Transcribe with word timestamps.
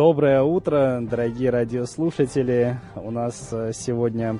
Доброе 0.00 0.40
утро, 0.42 1.02
дорогие 1.02 1.50
радиослушатели. 1.50 2.80
У 2.96 3.10
нас 3.10 3.50
э, 3.52 3.72
сегодня 3.74 4.38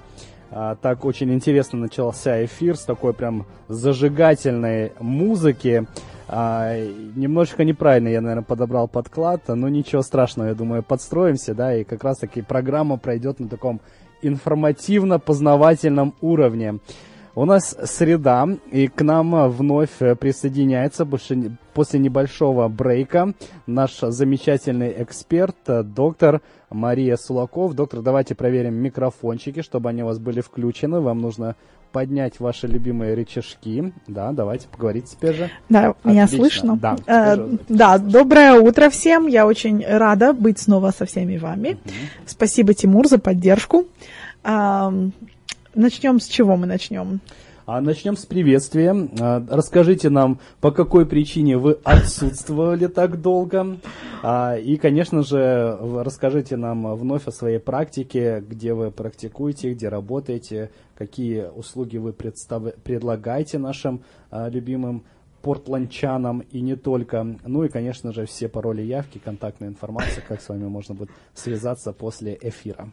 а, 0.50 0.74
так 0.76 1.04
очень 1.04 1.34
интересно 1.34 1.80
начался 1.80 2.42
эфир 2.46 2.76
с 2.76 2.84
такой 2.84 3.12
прям 3.12 3.44
зажигательной 3.68 4.94
музыки. 5.00 5.86
А, 6.28 6.74
немножечко 7.14 7.64
неправильно 7.64 8.08
я, 8.08 8.22
наверное, 8.22 8.42
подобрал 8.42 8.88
подклад, 8.88 9.48
но 9.48 9.68
ничего 9.68 10.00
страшного, 10.00 10.48
я 10.48 10.54
думаю, 10.54 10.82
подстроимся, 10.82 11.54
да, 11.54 11.76
и 11.76 11.84
как 11.84 12.04
раз-таки 12.04 12.40
программа 12.40 12.96
пройдет 12.96 13.38
на 13.38 13.46
таком 13.46 13.82
информативно-познавательном 14.22 16.14
уровне. 16.22 16.78
У 17.40 17.46
нас 17.46 17.74
среда, 17.84 18.46
и 18.70 18.86
к 18.88 19.00
нам 19.00 19.48
вновь 19.48 19.96
присоединяется 19.96 21.06
после 21.06 21.98
небольшого 21.98 22.68
брейка 22.68 23.32
наш 23.66 23.98
замечательный 23.98 24.94
эксперт, 25.02 25.56
доктор 25.66 26.42
Мария 26.68 27.16
Сулаков. 27.16 27.72
Доктор, 27.72 28.02
давайте 28.02 28.34
проверим 28.34 28.74
микрофончики, 28.74 29.62
чтобы 29.62 29.88
они 29.88 30.02
у 30.02 30.06
вас 30.08 30.18
были 30.18 30.42
включены. 30.42 31.00
Вам 31.00 31.22
нужно 31.22 31.56
поднять 31.92 32.40
ваши 32.40 32.66
любимые 32.66 33.14
рычажки. 33.14 33.94
Да, 34.06 34.32
давайте 34.32 34.68
поговорить 34.68 35.06
теперь 35.06 35.34
же. 35.34 35.50
Да, 35.70 35.94
Отлично. 36.04 36.10
меня 36.10 36.28
слышно. 36.28 36.76
Да, 36.76 36.96
э, 37.06 37.56
да, 37.70 37.96
доброе 37.96 38.60
утро 38.60 38.90
всем. 38.90 39.28
Я 39.28 39.46
очень 39.46 39.82
рада 39.86 40.34
быть 40.34 40.58
снова 40.58 40.90
со 40.90 41.06
всеми 41.06 41.38
вами. 41.38 41.70
Угу. 41.70 41.92
Спасибо, 42.26 42.74
Тимур, 42.74 43.08
за 43.08 43.18
поддержку. 43.18 43.86
Начнем 45.74 46.18
с 46.18 46.26
чего 46.26 46.56
мы 46.56 46.66
начнем? 46.66 47.20
А 47.64 47.80
начнем 47.80 48.16
с 48.16 48.26
приветствия. 48.26 48.92
А, 49.20 49.46
расскажите 49.48 50.10
нам, 50.10 50.40
по 50.60 50.72
какой 50.72 51.06
причине 51.06 51.58
вы 51.58 51.78
отсутствовали 51.84 52.88
так 52.88 53.22
долго. 53.22 53.78
А, 54.24 54.56
и, 54.56 54.76
конечно 54.76 55.22
же, 55.22 55.78
расскажите 55.80 56.56
нам 56.56 56.92
вновь 56.96 57.28
о 57.28 57.30
своей 57.30 57.60
практике, 57.60 58.40
где 58.40 58.74
вы 58.74 58.90
практикуете, 58.90 59.72
где 59.72 59.88
работаете, 59.88 60.72
какие 60.96 61.44
услуги 61.54 61.98
вы 61.98 62.12
предлагаете 62.12 63.58
нашим 63.58 64.02
а, 64.32 64.48
любимым 64.48 65.04
портландчанам 65.42 66.40
и 66.50 66.60
не 66.60 66.76
только. 66.76 67.26
Ну 67.44 67.64
и, 67.64 67.68
конечно 67.68 68.12
же, 68.12 68.26
все 68.26 68.48
пароли 68.48 68.82
явки, 68.82 69.18
контактная 69.18 69.68
информация, 69.68 70.22
как 70.26 70.40
с 70.40 70.48
вами 70.48 70.66
можно 70.66 70.94
будет 70.94 71.10
связаться 71.34 71.92
после 71.92 72.38
эфира. 72.40 72.90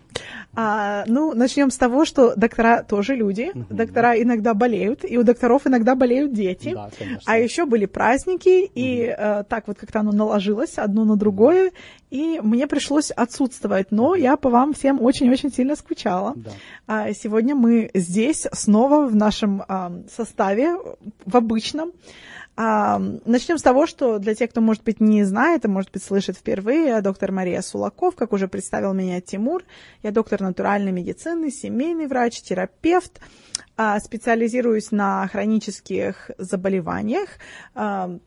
А, 0.53 1.03
ну, 1.07 1.33
начнем 1.33 1.69
с 1.69 1.77
того, 1.77 2.05
что 2.05 2.35
доктора 2.35 2.83
тоже 2.83 3.15
люди. 3.15 3.51
Uh-huh. 3.53 3.65
Доктора 3.69 4.21
иногда 4.21 4.53
болеют, 4.53 5.03
и 5.03 5.17
у 5.17 5.23
докторов 5.23 5.67
иногда 5.67 5.95
болеют 5.95 6.33
дети. 6.33 6.73
Да, 6.73 6.89
конечно. 6.97 7.21
А 7.25 7.37
еще 7.37 7.65
были 7.65 7.85
праздники, 7.85 8.65
и 8.65 9.03
uh-huh. 9.03 9.41
э, 9.41 9.43
так 9.43 9.67
вот 9.67 9.77
как-то 9.77 9.99
оно 9.99 10.11
наложилось 10.11 10.77
одно 10.77 11.05
на 11.05 11.15
другое, 11.15 11.71
и 12.09 12.39
мне 12.41 12.67
пришлось 12.67 13.11
отсутствовать. 13.11 13.91
Но 13.91 14.15
я 14.15 14.37
по 14.37 14.49
вам 14.49 14.73
всем 14.73 15.01
очень-очень 15.01 15.51
сильно 15.51 15.75
скучала. 15.75 16.33
Да. 16.35 16.51
А 16.87 17.13
сегодня 17.13 17.55
мы 17.55 17.89
здесь 17.93 18.47
снова 18.53 19.05
в 19.05 19.15
нашем 19.15 19.63
а, 19.67 19.91
составе, 20.09 20.77
в 21.25 21.35
обычном. 21.35 21.91
А, 22.59 22.99
начнем 23.25 23.59
с 23.59 23.61
того, 23.61 23.85
что 23.85 24.17
для 24.17 24.33
тех, 24.33 24.49
кто, 24.49 24.61
может 24.61 24.83
быть, 24.83 24.99
не 24.99 25.23
знает, 25.23 25.65
а 25.65 25.67
может 25.67 25.91
быть, 25.91 26.03
слышит 26.03 26.37
впервые, 26.37 27.01
доктор 27.01 27.31
Мария 27.31 27.61
Сулаков, 27.61 28.15
как 28.15 28.33
уже 28.33 28.47
представил 28.47 28.93
меня 28.93 29.21
Тимур. 29.21 29.63
Я 30.01 30.09
доктор 30.09 30.41
натуральной 30.41 30.91
медицины, 30.91 31.51
семейный 31.51 32.07
врач, 32.07 32.41
терапевт. 32.41 33.21
А, 33.75 33.99
специализируюсь 33.99 34.89
на 34.89 35.27
хронических 35.27 36.31
заболеваниях, 36.39 37.29
а, 37.75 38.17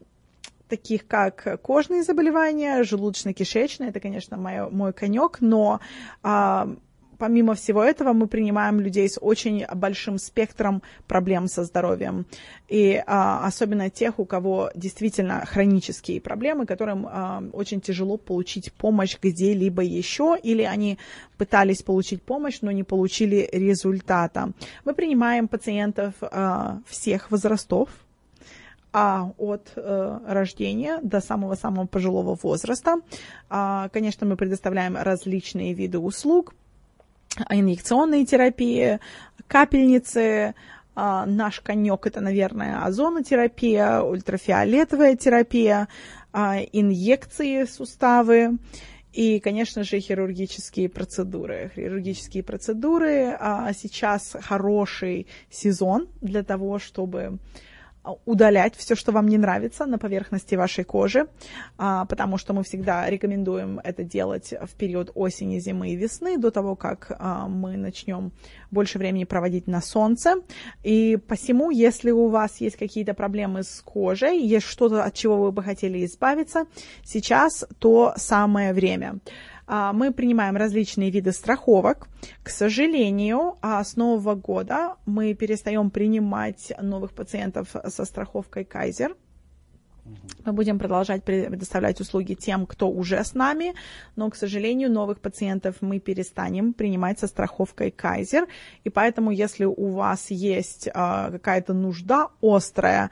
таких 0.68 1.08
как 1.08 1.60
кожные 1.62 2.04
заболевания, 2.04 2.84
желудочно-кишечные, 2.84 3.88
это, 3.88 3.98
конечно, 3.98 4.36
мой, 4.36 4.70
мой 4.70 4.92
конек, 4.92 5.38
но 5.40 5.80
помимо 7.20 7.54
всего 7.54 7.84
этого, 7.84 8.14
мы 8.14 8.26
принимаем 8.26 8.80
людей 8.80 9.08
с 9.08 9.18
очень 9.20 9.66
большим 9.74 10.18
спектром 10.18 10.82
проблем 11.06 11.48
со 11.48 11.64
здоровьем. 11.64 12.24
И 12.66 13.00
а, 13.06 13.46
особенно 13.46 13.90
тех, 13.90 14.18
у 14.18 14.24
кого 14.24 14.70
действительно 14.74 15.44
хронические 15.44 16.20
проблемы, 16.20 16.64
которым 16.64 17.06
а, 17.06 17.42
очень 17.52 17.82
тяжело 17.82 18.16
получить 18.16 18.72
помощь 18.72 19.18
где-либо 19.22 19.82
еще, 19.82 20.36
или 20.42 20.62
они 20.62 20.98
пытались 21.36 21.82
получить 21.82 22.22
помощь, 22.22 22.62
но 22.62 22.70
не 22.72 22.84
получили 22.84 23.48
результата. 23.52 24.52
Мы 24.86 24.94
принимаем 24.94 25.46
пациентов 25.46 26.14
а, 26.22 26.80
всех 26.88 27.30
возрастов, 27.30 27.90
а 28.92 29.30
от 29.38 29.72
э, 29.76 30.18
рождения 30.26 30.98
до 31.02 31.20
самого-самого 31.20 31.86
пожилого 31.86 32.36
возраста. 32.42 32.96
А, 33.48 33.88
конечно, 33.90 34.26
мы 34.26 34.36
предоставляем 34.36 34.96
различные 34.96 35.74
виды 35.74 35.98
услуг, 35.98 36.54
инъекционные 37.48 38.26
терапии, 38.26 38.98
капельницы, 39.46 40.54
а, 40.94 41.24
наш 41.26 41.60
конек 41.60 42.06
это, 42.06 42.20
наверное, 42.20 42.84
озонотерапия, 42.84 44.02
ультрафиолетовая 44.02 45.16
терапия, 45.16 45.88
а, 46.32 46.58
инъекции 46.72 47.64
суставы 47.64 48.58
и, 49.12 49.40
конечно 49.40 49.82
же, 49.82 49.98
хирургические 49.98 50.88
процедуры. 50.88 51.72
Хирургические 51.74 52.42
процедуры 52.42 53.36
а 53.38 53.72
сейчас 53.72 54.36
хороший 54.40 55.26
сезон 55.50 56.08
для 56.20 56.42
того, 56.42 56.78
чтобы 56.78 57.38
удалять 58.24 58.74
все, 58.76 58.94
что 58.94 59.12
вам 59.12 59.28
не 59.28 59.38
нравится 59.38 59.86
на 59.86 59.98
поверхности 59.98 60.54
вашей 60.54 60.84
кожи, 60.84 61.26
а, 61.76 62.06
потому 62.06 62.38
что 62.38 62.52
мы 62.52 62.62
всегда 62.62 63.08
рекомендуем 63.08 63.80
это 63.84 64.04
делать 64.04 64.52
в 64.52 64.74
период 64.74 65.10
осени, 65.14 65.58
зимы 65.58 65.90
и 65.90 65.96
весны, 65.96 66.38
до 66.38 66.50
того, 66.50 66.76
как 66.76 67.12
а, 67.18 67.46
мы 67.46 67.76
начнем 67.76 68.32
больше 68.70 68.98
времени 68.98 69.24
проводить 69.24 69.66
на 69.66 69.80
солнце. 69.82 70.36
И 70.82 71.18
посему, 71.28 71.70
если 71.70 72.10
у 72.10 72.28
вас 72.28 72.60
есть 72.60 72.76
какие-то 72.76 73.14
проблемы 73.14 73.62
с 73.62 73.82
кожей, 73.82 74.40
есть 74.40 74.66
что-то, 74.66 75.04
от 75.04 75.14
чего 75.14 75.36
вы 75.36 75.52
бы 75.52 75.62
хотели 75.62 76.04
избавиться, 76.04 76.66
сейчас 77.04 77.66
то 77.78 78.14
самое 78.16 78.72
время. 78.72 79.18
А, 79.18 79.49
мы 79.70 80.12
принимаем 80.12 80.56
различные 80.56 81.10
виды 81.10 81.32
страховок. 81.32 82.08
К 82.42 82.50
сожалению, 82.50 83.56
а, 83.62 83.84
с 83.84 83.96
нового 83.96 84.34
года 84.34 84.96
мы 85.06 85.34
перестаем 85.34 85.90
принимать 85.90 86.72
новых 86.80 87.12
пациентов 87.12 87.68
со 87.86 88.04
страховкой 88.04 88.64
Кайзер. 88.64 89.16
Мы 90.44 90.52
будем 90.52 90.78
продолжать 90.78 91.22
предоставлять 91.22 92.00
услуги 92.00 92.34
тем, 92.34 92.66
кто 92.66 92.88
уже 92.90 93.22
с 93.22 93.34
нами, 93.34 93.74
но, 94.16 94.30
к 94.30 94.36
сожалению, 94.36 94.90
новых 94.90 95.20
пациентов 95.20 95.76
мы 95.80 95.98
перестанем 95.98 96.72
принимать 96.72 97.18
со 97.18 97.26
страховкой 97.26 97.90
Кайзер. 97.90 98.46
И 98.84 98.90
поэтому, 98.90 99.30
если 99.30 99.64
у 99.64 99.88
вас 99.88 100.30
есть 100.30 100.86
э, 100.86 100.92
какая-то 100.92 101.74
нужда 101.74 102.28
острая, 102.42 103.10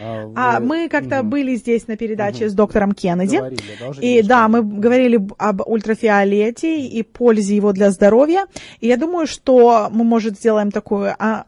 А, 0.00 0.56
а 0.56 0.60
мы 0.60 0.88
как-то 0.88 1.20
угу. 1.20 1.28
были 1.28 1.56
здесь 1.56 1.86
на 1.86 1.96
передаче 1.96 2.46
угу. 2.46 2.50
с 2.50 2.54
доктором 2.54 2.92
Кеннеди. 2.92 3.36
Говорили, 3.36 3.62
да, 3.78 3.90
и 4.00 4.22
да, 4.22 4.48
мы 4.48 4.62
говорили 4.62 5.20
об 5.38 5.60
ультрафиолете 5.66 6.80
и 6.80 7.02
пользе 7.02 7.56
его 7.56 7.72
для 7.72 7.90
здоровья. 7.90 8.46
И 8.80 8.88
я 8.88 8.96
думаю, 8.96 9.26
что 9.26 9.88
мы, 9.90 10.04
может, 10.04 10.36
сделаем 10.36 10.70
такую 10.70 11.14
а, 11.18 11.44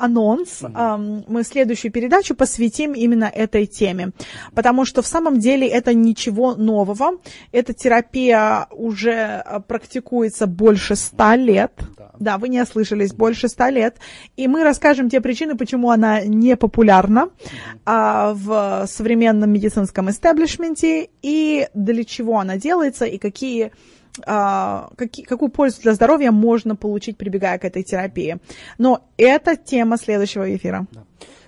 анонс. 0.00 0.62
Uh-huh. 0.62 1.24
Мы 1.28 1.42
следующую 1.44 1.92
передачу 1.92 2.34
посвятим 2.34 2.92
именно 2.92 3.24
этой 3.24 3.66
теме, 3.66 4.10
потому 4.54 4.84
что 4.84 5.02
в 5.02 5.06
самом 5.06 5.38
деле 5.38 5.68
это 5.68 5.94
ничего 5.94 6.54
нового. 6.54 7.18
Эта 7.52 7.72
терапия 7.72 8.66
уже 8.70 9.10
э, 9.44 9.60
практикуется 9.66 10.46
больше 10.46 10.96
ста 10.96 11.36
лет. 11.36 11.72
Да, 11.96 12.10
да 12.18 12.38
вы 12.38 12.48
не 12.48 12.60
ослышались, 12.60 13.12
больше 13.12 13.48
ста 13.48 13.70
лет. 13.70 13.96
И 14.36 14.48
мы 14.48 14.64
расскажем 14.64 15.08
те 15.08 15.20
причины, 15.20 15.56
почему 15.56 15.90
она 15.90 16.22
не 16.22 16.56
популярна 16.56 17.28
а, 17.84 18.34
в 18.34 18.86
современном 18.86 19.50
медицинском 19.50 20.10
истеблишменте 20.10 21.08
и 21.22 21.68
для 21.74 22.04
чего 22.04 22.38
она 22.38 22.56
делается 22.56 23.04
и 23.04 23.18
какие 23.18 23.66
а, 23.66 23.70
какие, 24.24 25.24
какую 25.24 25.50
пользу 25.50 25.82
для 25.82 25.94
здоровья 25.94 26.30
можно 26.30 26.76
получить, 26.76 27.16
прибегая 27.16 27.58
к 27.58 27.64
этой 27.64 27.82
терапии. 27.82 28.38
Но 28.78 29.04
это 29.16 29.56
тема 29.56 29.96
следующего 29.96 30.54
эфира. 30.54 30.86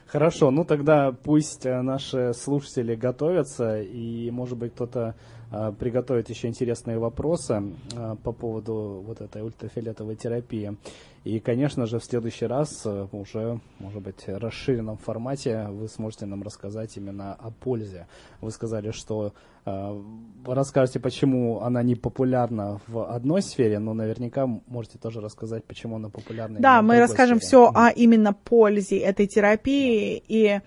Хорошо, 0.06 0.50
ну 0.50 0.66
тогда 0.66 1.12
пусть 1.12 1.64
э, 1.64 1.80
наши 1.80 2.34
слушатели 2.34 2.94
готовятся, 2.94 3.80
и, 3.80 4.30
может 4.30 4.58
быть, 4.58 4.74
кто-то 4.74 5.14
э, 5.52 5.72
приготовит 5.78 6.30
еще 6.30 6.48
интересные 6.48 6.98
вопросы 6.98 7.62
э, 7.94 8.16
по 8.22 8.32
поводу 8.32 9.02
вот 9.06 9.20
этой 9.20 9.42
ультрафиолетовой 9.42 10.16
терапии. 10.16 10.76
И, 11.24 11.38
конечно 11.38 11.86
же, 11.86 12.00
в 12.00 12.04
следующий 12.04 12.46
раз 12.46 12.82
э, 12.84 13.06
уже, 13.12 13.60
может 13.78 14.02
быть, 14.02 14.26
в 14.26 14.38
расширенном 14.38 14.96
формате 14.96 15.68
вы 15.70 15.88
сможете 15.88 16.26
нам 16.26 16.42
рассказать 16.42 16.96
именно 16.96 17.34
о 17.34 17.50
пользе. 17.50 18.08
Вы 18.40 18.50
сказали, 18.50 18.90
что 18.90 19.32
э, 19.64 20.02
расскажете, 20.44 20.98
почему 20.98 21.60
она 21.60 21.84
не 21.84 21.94
популярна 21.94 22.80
в 22.88 23.08
одной 23.08 23.42
сфере, 23.42 23.78
но 23.78 23.94
наверняка 23.94 24.48
можете 24.66 24.98
тоже 24.98 25.20
рассказать, 25.20 25.64
почему 25.64 25.96
она 25.96 26.08
популярна. 26.08 26.58
Да, 26.58 26.82
мы 26.82 26.98
расскажем 26.98 27.38
сфере. 27.38 27.46
все 27.46 27.70
о 27.72 27.90
именно 27.90 28.32
пользе 28.32 28.98
этой 28.98 29.28
терапии 29.28 30.20
и 30.26 30.60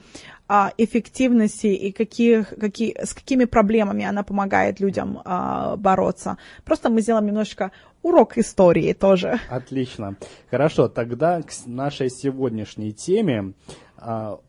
а, 0.47 0.71
эффективности 0.77 1.67
и 1.67 1.91
каких, 1.91 2.49
какие, 2.49 2.95
с 3.03 3.13
какими 3.13 3.45
проблемами 3.45 4.05
она 4.05 4.23
помогает 4.23 4.79
людям 4.79 5.21
а, 5.25 5.75
бороться. 5.75 6.37
Просто 6.63 6.89
мы 6.89 7.01
сделаем 7.01 7.25
немножечко 7.25 7.71
урок 8.01 8.37
истории 8.37 8.93
тоже. 8.93 9.39
Отлично. 9.49 10.15
Хорошо, 10.51 10.87
тогда 10.87 11.41
к 11.41 11.51
нашей 11.65 12.09
сегодняшней 12.09 12.93
теме. 12.93 13.53
А, 13.97 14.39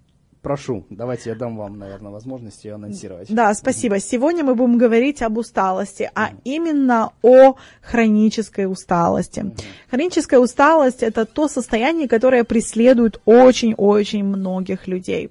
прошу, 0.43 0.85
давайте 0.91 1.31
я 1.31 1.35
дам 1.37 1.57
вам, 1.57 1.79
наверное, 1.79 2.13
возможность 2.13 2.65
ее 2.65 2.75
анонсировать. 2.75 3.29
Да, 3.35 3.53
спасибо. 3.55 3.99
Сегодня 3.99 4.45
мы 4.45 4.55
будем 4.55 4.79
говорить 4.79 5.23
об 5.23 5.39
усталости, 5.39 6.11
а 6.15 6.31
именно 6.45 7.13
о 7.23 7.57
хронической 7.81 8.71
усталости. 8.71 9.53
Хроническая 9.91 10.39
усталость– 10.39 10.99
это 11.03 11.25
то 11.25 11.49
состояние, 11.49 12.07
которое 12.07 12.45
преследует 12.45 13.21
очень-очень 13.25 14.23
многих 14.23 14.87
людей. 14.87 15.31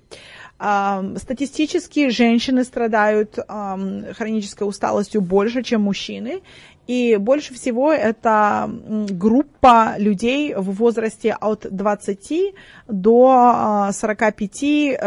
Статистически 0.57 2.09
женщины 2.09 2.63
страдают 2.63 3.37
хронической 3.37 4.67
усталостью 4.67 5.21
больше, 5.21 5.63
чем 5.63 5.81
мужчины, 5.81 6.41
и 6.87 7.17
больше 7.17 7.53
всего 7.53 7.91
это 7.91 8.69
группа 9.09 9.95
людей 9.97 10.53
в 10.53 10.71
возрасте 10.73 11.33
от 11.33 11.65
20 11.69 12.53
до 12.87 13.89
45, 13.91 14.63
э, 14.63 14.97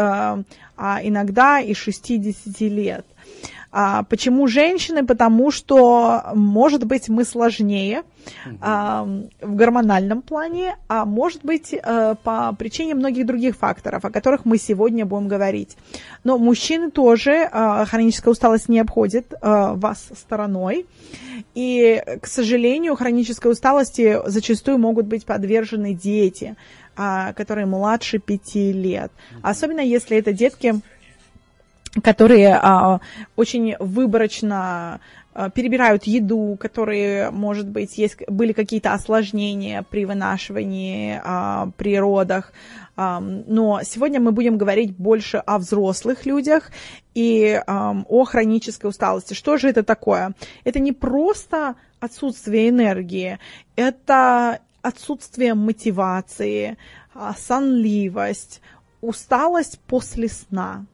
а 0.77 0.99
иногда 1.03 1.59
и 1.59 1.73
60 1.73 2.59
лет. 2.61 3.05
А, 3.71 4.03
почему 4.03 4.47
женщины? 4.47 5.05
Потому 5.05 5.51
что, 5.51 6.23
может 6.33 6.85
быть, 6.85 7.07
мы 7.07 7.23
сложнее 7.23 8.03
а, 8.61 9.07
в 9.41 9.55
гормональном 9.55 10.21
плане, 10.21 10.77
а 10.87 11.05
может 11.05 11.45
быть, 11.45 11.73
а, 11.73 12.15
по 12.15 12.53
причине 12.57 12.95
многих 12.95 13.27
других 13.27 13.55
факторов, 13.55 14.05
о 14.05 14.09
которых 14.09 14.45
мы 14.45 14.57
сегодня 14.57 15.05
будем 15.05 15.27
говорить. 15.27 15.77
Но 16.23 16.37
мужчины 16.37 16.89
тоже, 16.89 17.47
а, 17.51 17.85
хроническая 17.85 18.31
усталость 18.31 18.69
не 18.69 18.79
обходит 18.79 19.33
а, 19.41 19.73
вас 19.75 20.09
стороной. 20.15 20.87
И, 21.53 22.01
к 22.21 22.27
сожалению, 22.27 22.95
хронической 22.95 23.51
усталости 23.51 24.19
зачастую 24.25 24.79
могут 24.79 25.05
быть 25.05 25.25
подвержены 25.25 25.93
дети, 25.93 26.55
а, 26.95 27.33
которые 27.33 27.65
младше 27.65 28.17
пяти 28.17 28.73
лет. 28.73 29.11
Особенно 29.41 29.79
если 29.79 30.17
это 30.17 30.33
детки 30.33 30.81
которые 32.03 32.55
а, 32.55 32.99
очень 33.35 33.75
выборочно 33.79 34.99
а, 35.33 35.49
перебирают 35.49 36.03
еду, 36.03 36.57
которые, 36.59 37.31
может 37.31 37.67
быть, 37.67 37.97
есть, 37.97 38.17
были 38.27 38.53
какие-то 38.53 38.93
осложнения 38.93 39.83
при 39.89 40.05
вынашивании, 40.05 41.19
а, 41.23 41.69
при 41.77 41.97
родах. 41.97 42.53
А, 42.95 43.19
но 43.19 43.81
сегодня 43.83 44.19
мы 44.19 44.31
будем 44.31 44.57
говорить 44.57 44.95
больше 44.95 45.37
о 45.37 45.57
взрослых 45.57 46.25
людях 46.25 46.71
и 47.13 47.61
а, 47.65 47.95
о 48.07 48.23
хронической 48.25 48.89
усталости. 48.89 49.33
Что 49.33 49.57
же 49.57 49.69
это 49.69 49.83
такое? 49.83 50.33
Это 50.63 50.79
не 50.79 50.91
просто 50.91 51.75
отсутствие 51.99 52.69
энергии, 52.69 53.39
это 53.75 54.59
отсутствие 54.81 55.53
мотивации, 55.53 56.77
а, 57.13 57.33
сонливость, 57.33 58.61
усталость 59.01 59.79
после 59.87 60.29
сна. 60.29 60.85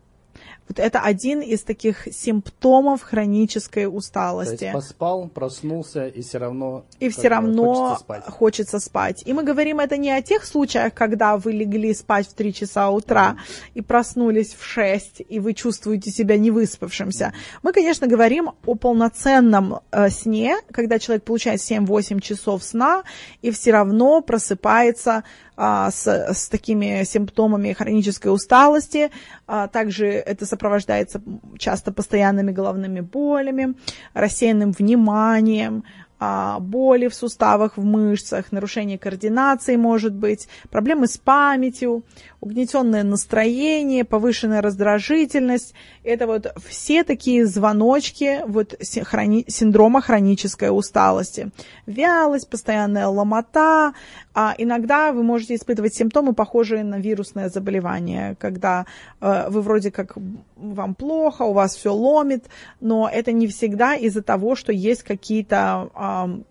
Вот 0.67 0.79
это 0.79 1.00
один 1.00 1.41
из 1.41 1.62
таких 1.62 2.07
симптомов 2.12 3.03
хронической 3.03 3.85
усталости. 3.88 4.57
То 4.57 4.65
есть 4.65 4.73
поспал, 4.73 5.27
проснулся 5.27 6.07
и 6.07 6.21
все 6.21 6.39
равно 6.39 6.85
и 7.00 7.09
все 7.09 7.27
равно 7.27 7.73
хочется 7.73 8.03
спать. 8.03 8.23
хочется 8.25 8.79
спать. 8.79 9.23
И 9.25 9.33
мы 9.33 9.44
говорим 9.44 9.79
это 9.79 9.97
не 9.97 10.12
о 10.12 10.21
тех 10.23 10.44
случаях, 10.44 10.94
когда 10.94 11.38
вы 11.38 11.51
легли 11.51 11.94
спать 11.94 12.27
в 12.27 12.33
3 12.33 12.53
часа 12.53 12.89
утра 12.89 13.38
mm. 13.38 13.71
и 13.75 13.81
проснулись 13.81 14.56
в 14.56 14.65
6 14.65 15.21
и 15.27 15.39
вы 15.39 15.53
чувствуете 15.53 16.09
себя 16.09 16.38
невыспавшимся. 16.38 17.25
Mm. 17.25 17.59
Мы, 17.62 17.73
конечно, 17.73 18.07
говорим 18.07 18.51
о 18.65 18.75
полноценном 18.75 19.81
э, 19.91 20.09
сне, 20.09 20.57
когда 20.71 20.97
человек 20.97 21.25
получает 21.25 21.59
7-8 21.59 22.21
часов 22.21 22.63
сна 22.63 23.03
и 23.44 23.51
все 23.51 23.71
равно 23.71 24.21
просыпается 24.21 25.23
а, 25.57 25.89
с, 25.89 26.06
с 26.07 26.50
такими 26.50 27.03
симптомами 27.06 27.71
хронической 27.71 28.33
усталости. 28.33 29.09
А, 29.47 29.67
также 29.67 30.07
это 30.07 30.45
сопровождается 30.56 31.22
часто 31.57 31.92
постоянными 31.92 32.52
головными 32.52 33.02
болями, 33.02 33.75
рассеянным 34.13 34.72
вниманием, 34.72 35.84
а, 36.18 36.60
боли 36.60 37.10
в 37.10 37.13
суставах, 37.13 37.78
в 37.78 37.84
мышцах, 37.84 38.52
нарушение 38.52 38.98
координации 38.98 39.75
может 39.75 40.13
быть, 40.13 40.48
проблемы 40.72 41.07
с 41.07 41.18
памятью, 41.18 42.04
угнетенное 42.45 43.03
настроение, 43.03 44.06
повышенная 44.06 44.62
раздражительность. 44.62 45.74
Это 46.03 46.27
вот 46.27 46.53
все 46.68 47.03
такие 47.03 47.45
звоночки 47.47 48.42
вот 48.45 48.75
синдрома 48.80 50.01
хронической 50.01 50.69
усталости. 50.69 51.50
Вялость, 51.88 52.47
постоянная 52.50 53.07
ломота. 53.07 53.94
А 54.36 54.53
иногда 54.57 55.12
вы 55.12 55.24
можете 55.24 55.56
испытывать 55.56 55.95
симптомы, 55.95 56.33
похожие 56.33 56.83
на 56.83 57.00
вирусное 57.00 57.50
заболевание, 57.50 58.36
когда 58.38 58.86
э, 59.21 59.50
вы 59.50 59.62
вроде 59.62 59.89
как 59.89 60.13
вам 60.56 60.94
плохо, 60.94 61.44
у 61.44 61.53
вас 61.53 61.75
все 61.75 61.94
ломит, 61.94 62.45
но 62.80 63.09
это 63.12 63.31
не 63.31 63.48
всегда 63.48 63.95
из-за 63.95 64.21
того, 64.21 64.56
что 64.56 64.71
есть 64.71 65.03
какие-то 65.03 65.89
э, 65.95 66.44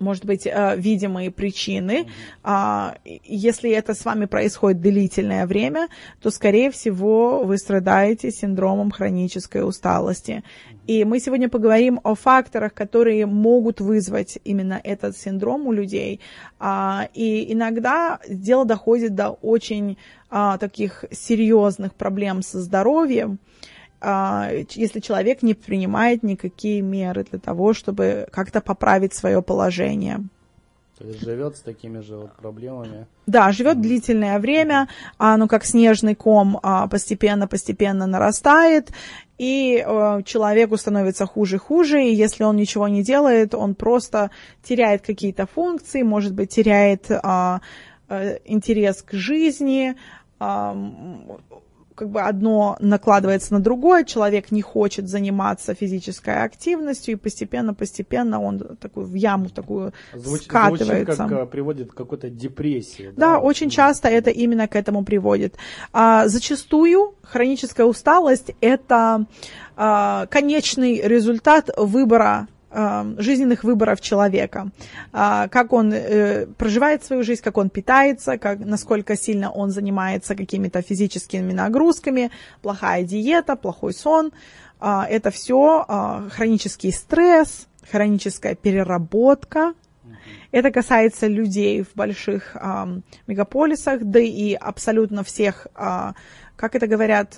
может 0.00 0.24
быть, 0.24 0.46
э, 0.46 0.74
видимые 0.76 1.30
причины. 1.30 2.06
А, 2.42 2.96
если 3.24 3.70
это 3.70 3.94
с 3.94 4.04
вами 4.04 4.26
происходит 4.26 4.80
длительное 4.80 5.46
время, 5.46 5.88
то, 6.20 6.30
скорее 6.30 6.70
всего, 6.70 7.44
вы 7.44 7.58
страдаете 7.58 8.30
синдромом 8.30 8.90
хронической 8.90 9.66
усталости. 9.66 10.42
И 10.86 11.04
мы 11.04 11.18
сегодня 11.18 11.48
поговорим 11.48 12.00
о 12.02 12.14
факторах, 12.14 12.74
которые 12.74 13.24
могут 13.26 13.80
вызвать 13.80 14.38
именно 14.44 14.80
этот 14.84 15.16
синдром 15.16 15.66
у 15.66 15.72
людей. 15.72 16.20
А, 16.58 17.08
и 17.14 17.52
иногда 17.52 18.18
дело 18.28 18.64
доходит 18.64 19.14
до 19.14 19.30
очень 19.30 19.96
а, 20.30 20.58
таких 20.58 21.04
серьезных 21.10 21.94
проблем 21.94 22.42
со 22.42 22.60
здоровьем. 22.60 23.38
Если 24.02 25.00
человек 25.00 25.42
не 25.42 25.54
принимает 25.54 26.22
никакие 26.22 26.82
меры 26.82 27.24
для 27.24 27.38
того, 27.38 27.72
чтобы 27.72 28.26
как-то 28.30 28.60
поправить 28.60 29.14
свое 29.14 29.40
положение. 29.42 30.20
То 30.98 31.04
есть 31.06 31.22
живет 31.22 31.56
с 31.56 31.60
такими 31.60 31.98
же 32.00 32.16
вот 32.16 32.36
проблемами. 32.36 33.06
Да, 33.26 33.50
живет 33.50 33.80
длительное 33.80 34.38
время, 34.38 34.88
оно 35.18 35.48
как 35.48 35.64
снежный 35.64 36.14
ком 36.14 36.60
постепенно-постепенно 36.90 38.06
нарастает, 38.06 38.92
и 39.36 39.84
э, 39.84 40.22
человеку 40.24 40.76
становится 40.76 41.26
хуже 41.26 41.56
и 41.56 41.58
хуже, 41.58 42.04
и 42.04 42.14
если 42.14 42.44
он 42.44 42.54
ничего 42.54 42.86
не 42.86 43.02
делает, 43.02 43.54
он 43.54 43.74
просто 43.74 44.30
теряет 44.62 45.02
какие-то 45.02 45.46
функции, 45.46 46.02
может 46.02 46.32
быть, 46.32 46.50
теряет 46.50 47.10
э, 47.10 47.58
интерес 48.44 49.02
к 49.02 49.14
жизни, 49.14 49.96
как 51.94 52.10
бы 52.10 52.20
одно 52.22 52.76
накладывается 52.80 53.54
на 53.54 53.60
другое, 53.60 54.04
человек 54.04 54.50
не 54.50 54.62
хочет 54.62 55.08
заниматься 55.08 55.74
физической 55.74 56.42
активностью, 56.42 57.14
и 57.14 57.16
постепенно-постепенно 57.16 58.40
он 58.40 58.76
такой 58.80 59.04
в 59.04 59.14
яму 59.14 59.48
такую 59.48 59.92
Звуч, 60.12 60.42
скатывается. 60.42 61.14
Звучит, 61.14 61.36
как 61.36 61.46
э, 61.46 61.46
приводит 61.46 61.92
к 61.92 61.94
какой-то 61.94 62.30
депрессии. 62.30 63.12
Да, 63.16 63.34
да 63.34 63.38
очень 63.38 63.70
часто 63.70 64.08
это 64.08 64.30
именно 64.30 64.66
к 64.66 64.76
этому 64.76 65.04
приводит. 65.04 65.56
А, 65.92 66.26
зачастую 66.28 67.14
хроническая 67.22 67.86
усталость– 67.86 68.52
это 68.60 69.26
а, 69.76 70.26
конечный 70.26 71.00
результат 71.02 71.70
выбора 71.76 72.48
жизненных 73.18 73.62
выборов 73.64 74.00
человека, 74.00 74.70
а, 75.12 75.48
как 75.48 75.72
он 75.72 75.92
э, 75.92 76.46
проживает 76.46 77.04
свою 77.04 77.22
жизнь, 77.22 77.42
как 77.42 77.56
он 77.56 77.70
питается, 77.70 78.36
как, 78.36 78.58
насколько 78.58 79.16
сильно 79.16 79.50
он 79.50 79.70
занимается 79.70 80.34
какими-то 80.34 80.82
физическими 80.82 81.52
нагрузками, 81.52 82.30
плохая 82.62 83.04
диета, 83.04 83.54
плохой 83.56 83.94
сон, 83.94 84.32
а, 84.80 85.06
это 85.08 85.30
все 85.30 85.84
а, 85.86 86.28
хронический 86.30 86.90
стресс, 86.90 87.68
хроническая 87.90 88.54
переработка. 88.56 89.74
Это 90.50 90.70
касается 90.70 91.26
людей 91.26 91.82
в 91.82 91.94
больших 91.94 92.56
мегаполисах, 93.26 94.04
да 94.04 94.20
и 94.20 94.54
абсолютно 94.54 95.24
всех, 95.24 95.66
как 95.74 96.74
это 96.74 96.86
говорят, 96.86 97.36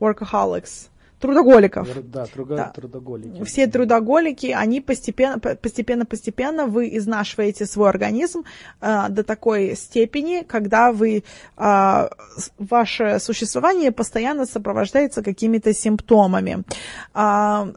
workaholics, 0.00 0.88
трудоголиков. 1.24 1.88
Да, 2.10 2.26
трудо, 2.26 2.56
да. 2.56 2.72
трудоголики. 2.74 3.44
Все 3.44 3.66
трудоголики, 3.66 4.46
они 4.46 4.80
постепенно, 4.80 5.38
постепенно, 5.38 6.04
постепенно 6.04 6.66
вы 6.66 6.96
изнашиваете 6.98 7.66
свой 7.66 7.88
организм 7.88 8.44
э, 8.80 9.08
до 9.08 9.22
такой 9.22 9.74
степени, 9.76 10.42
когда 10.42 10.92
вы, 10.92 11.24
э, 11.56 12.08
ваше 12.58 13.18
существование 13.20 13.90
постоянно 13.90 14.44
сопровождается 14.44 15.22
какими-то 15.22 15.72
симптомами. 15.72 16.64
Э, 17.14 17.72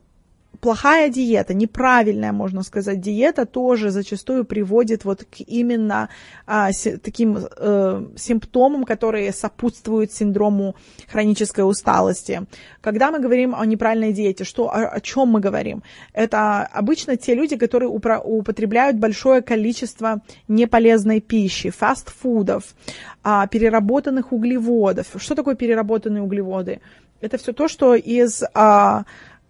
плохая 0.59 1.09
диета, 1.09 1.53
неправильная, 1.53 2.31
можно 2.31 2.63
сказать, 2.63 2.99
диета 2.99 3.45
тоже 3.45 3.91
зачастую 3.91 4.45
приводит 4.45 5.05
вот 5.05 5.23
к 5.23 5.41
именно 5.45 6.09
а, 6.45 6.71
с, 6.71 6.97
таким 6.99 7.37
э, 7.37 8.05
симптомам, 8.15 8.83
которые 8.83 9.31
сопутствуют 9.31 10.11
синдрому 10.11 10.75
хронической 11.07 11.67
усталости. 11.67 12.43
Когда 12.81 13.11
мы 13.11 13.19
говорим 13.19 13.55
о 13.55 13.65
неправильной 13.65 14.13
диете, 14.13 14.43
что, 14.43 14.69
о, 14.69 14.87
о 14.87 15.01
чем 15.01 15.29
мы 15.29 15.39
говорим? 15.39 15.83
Это 16.13 16.63
обычно 16.65 17.17
те 17.17 17.35
люди, 17.35 17.57
которые 17.57 17.89
упро- 17.89 18.21
употребляют 18.23 18.97
большое 18.97 19.41
количество 19.41 20.21
неполезной 20.47 21.21
пищи, 21.21 21.69
фастфудов, 21.69 22.75
а, 23.23 23.47
переработанных 23.47 24.31
углеводов. 24.31 25.07
Что 25.17 25.35
такое 25.35 25.55
переработанные 25.55 26.21
углеводы? 26.21 26.81
Это 27.19 27.37
все 27.37 27.51
то, 27.53 27.67
что 27.67 27.95
из 27.95 28.43
а, 28.53 29.05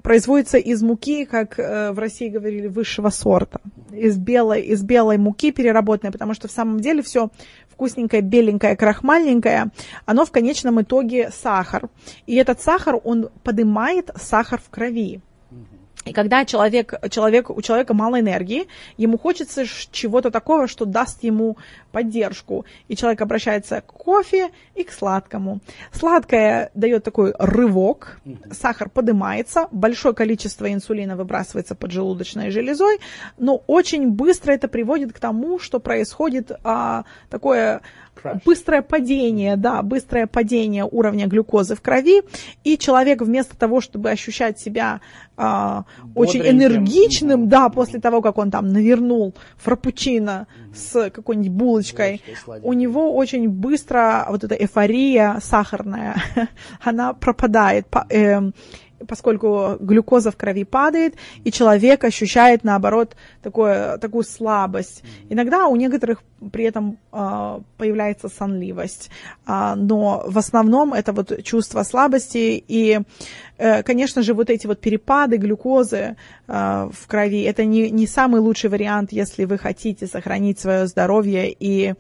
производится 0.08 0.58
из 0.58 0.82
муки, 0.82 1.26
как 1.26 1.60
э, 1.60 1.92
в 1.92 2.00
России 2.00 2.30
говорили, 2.30 2.68
высшего 2.68 3.10
сорта, 3.10 3.60
из 3.92 4.18
белой, 4.18 4.62
из 4.62 4.82
белой 4.82 5.18
муки 5.18 5.52
переработанной, 5.52 6.14
потому 6.14 6.34
что 6.34 6.48
в 6.48 6.52
самом 6.52 6.80
деле 6.80 7.02
все 7.02 7.30
вкусненькое, 7.68 8.22
беленькое, 8.22 8.78
крахмальненькое, 8.78 9.70
оно 10.06 10.24
в 10.24 10.32
конечном 10.32 10.82
итоге 10.82 11.30
сахар. 11.30 11.90
И 12.26 12.36
этот 12.36 12.62
сахар, 12.62 13.02
он 13.04 13.28
поднимает 13.44 14.10
сахар 14.16 14.62
в 14.62 14.70
крови. 14.70 15.20
И 16.08 16.14
когда 16.14 16.46
человек, 16.46 16.94
человек, 17.10 17.50
у 17.50 17.62
человека 17.62 17.94
мало 17.94 18.20
энергии, 18.20 18.68
ему 18.98 19.18
хочется 19.18 19.66
чего-то 19.92 20.32
такого, 20.32 20.68
что 20.68 20.86
даст 20.86 21.24
ему 21.24 21.58
поддержку. 21.92 22.66
И 22.88 22.96
человек 22.96 23.22
обращается 23.22 23.82
к 23.82 23.88
кофе 23.88 24.50
и 24.76 24.84
к 24.84 24.92
сладкому. 24.92 25.60
Сладкое 25.92 26.72
дает 26.74 27.04
такой 27.04 27.34
рывок, 27.38 28.20
сахар 28.52 28.90
поднимается, 28.90 29.68
большое 29.72 30.14
количество 30.14 30.72
инсулина 30.72 31.16
выбрасывается 31.16 31.76
поджелудочной 31.76 32.52
железой, 32.52 33.00
но 33.38 33.64
очень 33.68 34.10
быстро 34.10 34.54
это 34.54 34.68
приводит 34.68 35.14
к 35.14 35.20
тому, 35.20 35.60
что 35.60 35.80
происходит 35.80 36.52
а, 36.64 37.04
такое 37.30 37.82
Crash. 38.22 38.42
быстрое 38.46 38.82
падение, 38.82 39.56
да, 39.56 39.82
быстрое 39.82 40.28
падение 40.28 40.88
уровня 40.90 41.28
глюкозы 41.28 41.76
в 41.76 41.82
крови, 41.82 42.24
и 42.64 42.78
человек 42.78 43.22
вместо 43.22 43.58
того, 43.58 43.82
чтобы 43.82 44.10
ощущать 44.10 44.60
себя 44.60 45.02
а, 45.36 45.86
очень 46.16 46.42
энергичным, 46.42 47.48
да, 47.48 47.70
после 47.70 48.00
того, 48.00 48.22
как 48.22 48.38
он 48.38 48.50
там 48.50 48.74
навернул 48.74 49.36
фрапучино 49.58 50.48
mm-hmm. 50.48 50.76
с 50.76 51.10
какой-нибудь 51.12 51.52
булочкой, 51.52 52.24
у 52.64 52.74
него 52.74 53.16
очень 53.16 53.48
быстро 53.48 54.26
вот 54.30 54.44
эта 54.44 54.56
эйфория 54.56 55.40
сахарная, 55.42 56.22
она 56.82 57.14
пропадает. 57.14 57.88
Э, 58.10 58.52
поскольку 59.08 59.78
глюкоза 59.80 60.32
в 60.32 60.38
крови 60.38 60.64
падает, 60.64 61.16
и 61.44 61.52
человек 61.52 62.04
ощущает, 62.04 62.64
наоборот, 62.64 63.16
такое, 63.42 63.98
такую 63.98 64.24
слабость. 64.24 65.04
Иногда 65.30 65.68
у 65.68 65.76
некоторых 65.76 66.24
при 66.52 66.66
этом 66.66 66.98
э, 67.12 67.60
появляется 67.78 68.30
сонливость, 68.30 69.10
э, 69.48 69.74
но 69.76 70.24
в 70.28 70.38
основном 70.38 70.94
это 70.94 71.14
вот 71.14 71.44
чувство 71.44 71.84
слабости, 71.84 72.64
и, 72.68 73.00
э, 73.58 73.84
конечно 73.84 74.22
же, 74.22 74.34
вот 74.34 74.50
эти 74.50 74.68
вот 74.68 74.80
перепады 74.80 75.38
глюкозы 75.38 76.16
э, 76.48 76.90
в 76.92 77.08
крови, 77.08 77.42
это 77.44 77.66
не, 77.66 77.90
не 77.92 78.08
самый 78.08 78.42
лучший 78.42 78.70
вариант, 78.70 79.12
если 79.12 79.46
вы 79.46 79.58
хотите 79.58 80.08
сохранить 80.08 80.60
свое 80.60 80.88
здоровье 80.88 81.52
и 81.52 81.94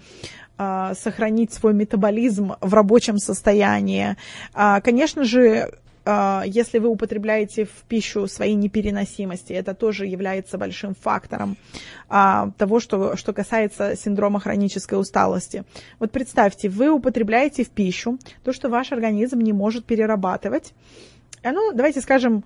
сохранить 0.94 1.54
свой 1.54 1.75
метаболизм 1.75 2.54
в 2.62 2.74
рабочем 2.74 3.20
состоянии. 3.20 4.16
Конечно 4.54 5.24
же, 5.24 5.70
если 6.46 6.80
вы 6.80 6.88
употребляете 6.88 7.66
в 7.66 7.84
пищу 7.88 8.28
свои 8.28 8.56
непереносимости, 8.56 9.54
это 9.54 9.74
тоже 9.74 10.06
является 10.06 10.58
большим 10.58 10.96
фактором 10.96 11.58
а, 12.10 12.52
того, 12.58 12.80
что, 12.80 13.16
что 13.16 13.34
касается 13.34 13.96
синдрома 13.96 14.40
хронической 14.40 15.00
усталости. 15.00 15.64
Вот 16.00 16.12
представьте, 16.12 16.70
вы 16.70 16.90
употребляете 16.90 17.64
в 17.64 17.70
пищу 17.70 18.18
то, 18.44 18.54
что 18.54 18.70
ваш 18.70 18.92
организм 18.92 19.40
не 19.40 19.54
может 19.54 19.86
перерабатывать. 19.86 20.74
Ну, 21.44 21.72
давайте 21.74 22.02
скажем, 22.02 22.44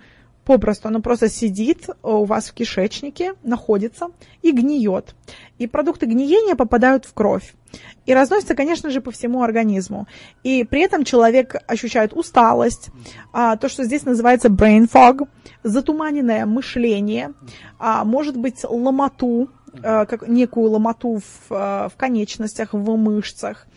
попросту 0.58 0.88
оно 0.88 1.01
просто 1.01 1.29
сидит 1.29 1.88
у 2.03 2.25
вас 2.25 2.50
в 2.50 2.53
кишечнике, 2.53 3.34
находится 3.43 4.08
и 4.41 4.51
гниет. 4.51 5.15
И 5.58 5.67
продукты 5.67 6.05
гниения 6.05 6.55
попадают 6.55 7.05
в 7.05 7.13
кровь. 7.13 7.53
И 8.05 8.13
разносятся, 8.13 8.55
конечно 8.55 8.89
же, 8.89 9.00
по 9.00 9.12
всему 9.12 9.43
организму. 9.43 10.08
И 10.43 10.63
при 10.63 10.81
этом 10.81 11.03
человек 11.03 11.55
ощущает 11.67 12.13
усталость, 12.13 12.89
а, 13.31 13.55
то, 13.55 13.70
что 13.70 13.84
здесь 13.84 14.03
называется 14.03 14.50
brain 14.50 14.89
fog, 14.91 15.27
затуманенное 15.63 16.46
мышление, 16.46 17.34
а, 17.79 18.03
может 18.03 18.38
быть 18.38 18.63
ломоту, 18.63 19.50
а, 19.84 20.06
как 20.06 20.28
некую 20.28 20.70
ломоту 20.70 21.20
в, 21.20 21.48
а, 21.50 21.90
в 21.90 21.96
конечностях, 21.96 22.74
в 22.74 22.98
мышцах. 22.98 23.68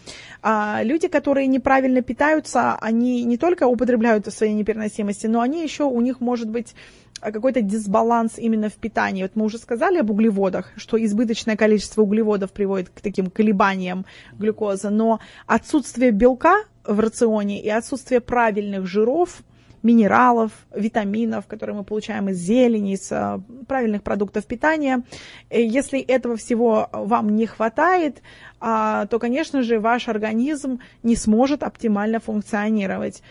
А 0.43 0.81
люди, 0.83 1.09
которые 1.09 1.47
неправильно 1.47 2.03
питаются, 2.03 2.75
они 2.81 3.25
не 3.25 3.39
только 3.39 3.67
употребляют 3.67 4.27
свои 4.33 4.53
непереносимости, 4.53 5.27
но 5.27 5.41
они 5.41 5.63
еще, 5.63 5.85
у 5.85 6.01
них 6.01 6.21
может 6.21 6.51
быть 6.51 6.75
какой-то 7.21 7.63
дисбаланс 7.63 8.39
именно 8.39 8.69
в 8.69 8.75
питании. 8.75 9.23
Вот 9.23 9.37
мы 9.37 9.45
уже 9.47 9.59
сказали 9.59 9.99
об 9.99 10.11
углеводах, 10.11 10.73
что 10.77 11.03
избыточное 11.03 11.57
количество 11.57 12.03
углеводов 12.03 12.53
приводит 12.53 12.91
к 12.91 13.01
таким 13.01 13.31
колебаниям 13.31 14.05
глюкозы, 14.39 14.91
но 14.91 15.21
отсутствие 15.47 16.11
белка 16.11 16.57
в 16.85 17.01
рационе 17.01 17.63
и 17.63 17.69
отсутствие 17.71 18.21
правильных 18.21 18.87
жиров– 18.87 19.43
минералов, 19.85 20.51
витаминов, 20.75 21.47
которые 21.47 21.77
мы 21.77 21.85
получаем 21.85 22.31
из 22.31 22.39
зелени, 22.39 22.95
из 22.95 23.13
а, 23.13 23.41
правильных 23.69 24.03
продуктов 24.03 24.47
питания. 24.47 25.03
Э, 25.51 25.63
если 25.63 26.01
этого 26.01 26.37
всего 26.37 26.89
вам 26.93 27.37
не 27.37 27.47
хватает, 27.47 28.23
а, 28.61 29.07
то, 29.07 29.19
конечно 29.19 29.63
же, 29.63 29.79
ваш 29.79 30.09
организм 30.09 30.81
не 31.03 31.15
сможет 31.15 31.63
оптимально 31.63 32.19
функционировать. 32.19 33.23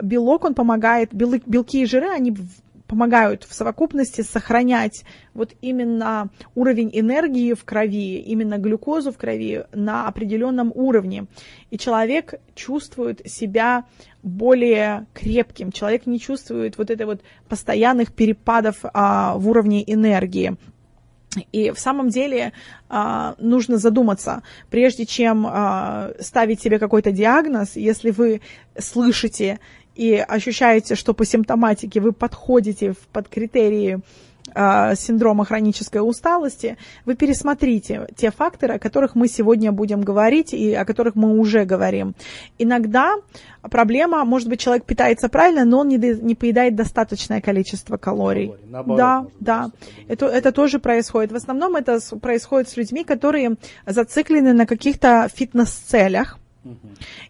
Белок, 0.00 0.44
он 0.44 0.54
помогает, 0.54 1.12
белки 1.12 1.82
и 1.82 1.86
жиры, 1.86 2.08
они 2.08 2.34
помогают 2.86 3.44
в 3.44 3.54
совокупности 3.54 4.22
сохранять 4.22 5.04
вот 5.34 5.52
именно 5.60 6.30
уровень 6.54 6.90
энергии 6.92 7.52
в 7.54 7.64
крови, 7.64 8.18
именно 8.18 8.58
глюкозу 8.58 9.12
в 9.12 9.18
крови 9.18 9.64
на 9.72 10.08
определенном 10.08 10.72
уровне. 10.74 11.26
И 11.70 11.78
человек 11.78 12.34
чувствует 12.54 13.20
себя 13.28 13.84
более 14.22 15.06
крепким, 15.14 15.72
человек 15.72 16.06
не 16.06 16.18
чувствует 16.18 16.78
вот 16.78 16.90
этой 16.90 17.06
вот 17.06 17.20
постоянных 17.48 18.12
перепадов 18.12 18.76
а, 18.82 19.36
в 19.36 19.48
уровне 19.48 19.84
энергии. 19.86 20.56
И 21.52 21.70
в 21.70 21.78
самом 21.78 22.08
деле 22.08 22.52
а, 22.88 23.34
нужно 23.38 23.78
задуматься, 23.78 24.42
прежде 24.70 25.04
чем 25.04 25.46
а, 25.46 26.12
ставить 26.20 26.62
себе 26.62 26.78
какой-то 26.78 27.12
диагноз, 27.12 27.76
если 27.76 28.10
вы 28.10 28.40
слышите 28.78 29.58
и 29.96 30.14
ощущаете, 30.16 30.94
что 30.94 31.14
по 31.14 31.24
симптоматике 31.24 32.00
вы 32.00 32.12
подходите 32.12 32.94
под 33.12 33.28
критерии 33.28 34.00
э, 34.54 34.94
синдрома 34.94 35.44
хронической 35.46 36.06
усталости, 36.06 36.76
вы 37.06 37.16
пересмотрите 37.16 38.06
те 38.14 38.30
факторы, 38.30 38.74
о 38.74 38.78
которых 38.78 39.14
мы 39.14 39.26
сегодня 39.26 39.72
будем 39.72 40.02
говорить 40.02 40.52
и 40.52 40.74
о 40.74 40.84
которых 40.84 41.14
мы 41.14 41.38
уже 41.38 41.64
говорим. 41.64 42.14
Иногда 42.58 43.14
проблема, 43.62 44.24
может 44.24 44.48
быть, 44.48 44.60
человек 44.60 44.84
питается 44.84 45.30
правильно, 45.30 45.64
но 45.64 45.80
он 45.80 45.88
не, 45.88 45.96
не 45.96 46.34
поедает 46.34 46.76
достаточное 46.76 47.40
количество 47.40 47.96
калорий. 47.96 48.48
калорий. 48.48 48.64
Наоборот, 48.70 48.98
да, 48.98 49.26
да. 49.40 49.70
Это, 50.08 50.26
это 50.26 50.52
тоже 50.52 50.78
происходит. 50.78 51.32
В 51.32 51.36
основном 51.36 51.74
это 51.74 51.98
происходит 52.20 52.68
с 52.68 52.76
людьми, 52.76 53.02
которые 53.02 53.56
зациклены 53.86 54.52
на 54.52 54.66
каких-то 54.66 55.28
фитнес-целях 55.34 56.38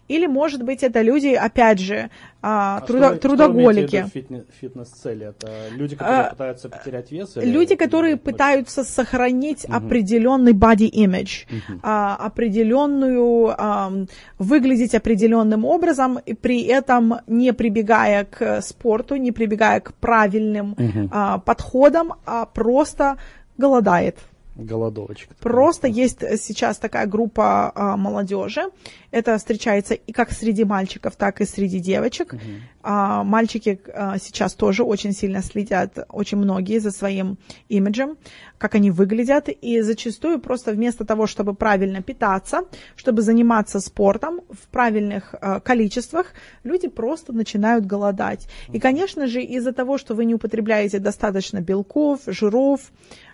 Или, 0.07 0.27
может 0.27 0.63
быть, 0.63 0.83
это 0.83 1.01
люди, 1.01 1.33
опять 1.33 1.79
же, 1.79 2.09
а, 2.41 2.77
а 2.77 2.81
трудо, 2.81 3.09
что, 3.09 3.19
трудоголики. 3.19 4.05
Что 4.07 4.43
фитнес-цели? 4.61 5.27
Это 5.27 5.47
люди, 5.71 5.95
которые 5.95 6.27
а, 6.27 6.29
пытаются 6.29 6.69
потерять 6.69 7.11
вес? 7.11 7.37
Или 7.37 7.51
люди, 7.51 7.75
которые 7.75 8.13
или... 8.13 8.19
пытаются 8.19 8.83
сохранить 8.83 9.65
угу. 9.65 9.73
определенный 9.73 10.53
body 10.53 10.89
image, 10.89 11.45
угу. 11.49 11.79
а, 11.83 12.15
определенную, 12.15 13.53
а, 13.57 13.91
выглядеть 14.37 14.95
определенным 14.95 15.65
образом, 15.65 16.19
и 16.25 16.33
при 16.33 16.61
этом 16.63 17.15
не 17.27 17.53
прибегая 17.53 18.25
к 18.25 18.61
спорту, 18.61 19.15
не 19.15 19.31
прибегая 19.31 19.79
к 19.79 19.93
правильным 19.95 20.73
угу. 20.73 21.09
а, 21.11 21.39
подходам, 21.39 22.13
а 22.25 22.45
просто 22.45 23.17
голодает. 23.57 24.17
Голодовочка. 24.57 25.35
Просто 25.39 25.87
есть 25.87 26.19
сейчас 26.41 26.77
такая 26.77 27.05
группа 27.05 27.71
а, 27.75 27.95
молодежи. 27.95 28.63
Это 29.11 29.37
встречается 29.37 29.93
и 29.93 30.11
как 30.11 30.31
среди 30.31 30.63
мальчиков, 30.63 31.15
так 31.15 31.41
и 31.41 31.45
среди 31.45 31.79
девочек. 31.79 32.33
Угу. 32.33 32.41
А, 32.89 33.23
мальчики 33.23 33.79
а, 33.93 34.17
сейчас 34.17 34.53
тоже 34.53 34.83
очень 34.83 35.11
сильно 35.11 35.41
следят, 35.41 35.99
очень 36.09 36.37
многие, 36.37 36.79
за 36.79 36.91
своим 36.91 37.37
имиджем, 37.69 38.17
как 38.57 38.75
они 38.75 38.91
выглядят. 38.91 39.49
И 39.49 39.81
зачастую 39.81 40.39
просто 40.39 40.71
вместо 40.71 41.05
того, 41.05 41.27
чтобы 41.27 41.53
правильно 41.53 42.01
питаться, 42.01 42.61
чтобы 42.95 43.21
заниматься 43.21 43.79
спортом 43.79 44.41
в 44.49 44.67
правильных 44.69 45.35
а, 45.39 45.59
количествах, 45.59 46.27
люди 46.63 46.87
просто 46.87 47.33
начинают 47.33 47.85
голодать. 47.85 48.47
И, 48.73 48.79
конечно 48.79 49.27
же, 49.27 49.41
из-за 49.41 49.71
того, 49.71 49.97
что 49.97 50.15
вы 50.15 50.25
не 50.25 50.33
употребляете 50.33 50.99
достаточно 50.99 51.61
белков, 51.61 52.21
жиров, 52.25 52.81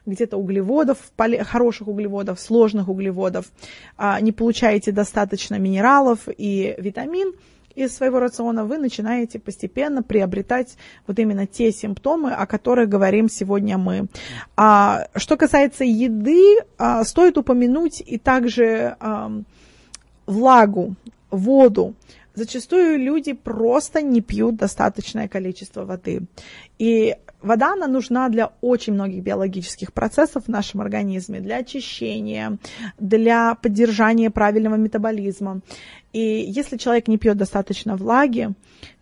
где-то 0.05 0.37
углеводов, 0.37 0.97
хороших 1.43 1.87
углеводов, 1.87 2.39
сложных 2.39 2.89
углеводов, 2.89 3.45
а, 3.97 4.19
не 4.19 4.31
получаете 4.31 4.91
достаточно 4.91 5.55
минералов 5.55 6.27
и 6.27 6.75
витамин 6.77 7.33
из 7.75 7.95
своего 7.95 8.19
рациона, 8.19 8.65
вы 8.65 8.77
начинаете 8.77 9.39
постепенно 9.39 10.03
приобретать 10.03 10.77
вот 11.07 11.17
именно 11.17 11.47
те 11.47 11.71
симптомы, 11.71 12.31
о 12.31 12.45
которых 12.45 12.87
говорим 12.87 13.29
сегодня 13.29 13.77
мы. 13.77 14.07
А, 14.55 15.07
что 15.15 15.37
касается 15.37 15.83
еды, 15.83 16.57
а, 16.77 17.03
стоит 17.03 17.37
упомянуть 17.37 18.01
и 18.05 18.17
также 18.17 18.95
влагу, 20.25 20.95
воду. 21.29 21.95
Зачастую 22.35 22.97
люди 22.97 23.33
просто 23.33 24.01
не 24.01 24.21
пьют 24.21 24.55
достаточное 24.55 25.27
количество 25.27 25.85
воды. 25.85 26.21
И 26.79 27.15
Вода, 27.43 27.73
она 27.73 27.87
нужна 27.87 28.29
для 28.29 28.53
очень 28.61 28.93
многих 28.93 29.21
биологических 29.21 29.91
процессов 29.91 30.45
в 30.45 30.47
нашем 30.47 30.79
организме, 30.79 31.41
для 31.41 31.57
очищения, 31.57 32.57
для 32.97 33.55
поддержания 33.55 34.29
правильного 34.29 34.75
метаболизма. 34.75 35.59
И 36.13 36.19
если 36.19 36.77
человек 36.77 37.09
не 37.09 37.17
пьет 37.17 37.35
достаточно 37.35 37.97
влаги, 37.97 38.51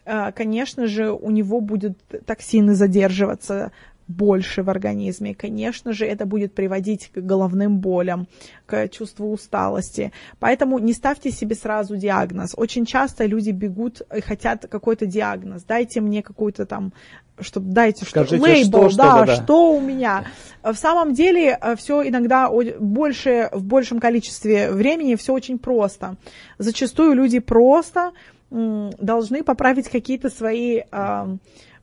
э, 0.05 0.31
конечно 0.31 0.87
же, 0.87 1.11
у 1.11 1.29
него 1.29 1.61
будут 1.61 1.99
токсины 2.25 2.73
задерживаться 2.73 3.71
больше 4.11 4.63
в 4.63 4.69
организме. 4.69 5.33
Конечно 5.33 5.93
же, 5.93 6.05
это 6.05 6.25
будет 6.25 6.53
приводить 6.53 7.11
к 7.13 7.17
головным 7.17 7.79
болям, 7.79 8.27
к 8.65 8.87
чувству 8.89 9.31
усталости. 9.31 10.11
Поэтому 10.39 10.79
не 10.79 10.93
ставьте 10.93 11.31
себе 11.31 11.55
сразу 11.55 11.95
диагноз. 11.95 12.53
Очень 12.55 12.85
часто 12.85 13.25
люди 13.25 13.51
бегут 13.51 14.01
и 14.15 14.21
хотят 14.21 14.67
какой-то 14.69 15.05
диагноз. 15.05 15.63
Дайте 15.63 16.01
мне 16.01 16.21
какую-то 16.21 16.65
там 16.65 16.93
чтобы 17.39 17.71
дайте 17.71 18.05
Скажите, 18.05 18.37
что 18.37 18.45
лейбл, 18.45 18.89
что, 18.89 18.97
да, 18.97 19.25
да, 19.25 19.35
что 19.35 19.73
у 19.73 19.81
меня. 19.81 20.25
В 20.61 20.75
самом 20.75 21.13
деле 21.13 21.57
э, 21.59 21.75
все 21.75 22.07
иногда 22.07 22.51
больше, 22.79 23.49
в 23.51 23.63
большем 23.63 23.99
количестве 23.99 24.71
времени 24.71 25.15
все 25.15 25.33
очень 25.33 25.57
просто. 25.57 26.17
Зачастую 26.59 27.15
люди 27.15 27.39
просто 27.39 28.11
должны 28.51 29.43
поправить 29.43 29.89
какие-то 29.89 30.29
свои 30.29 30.81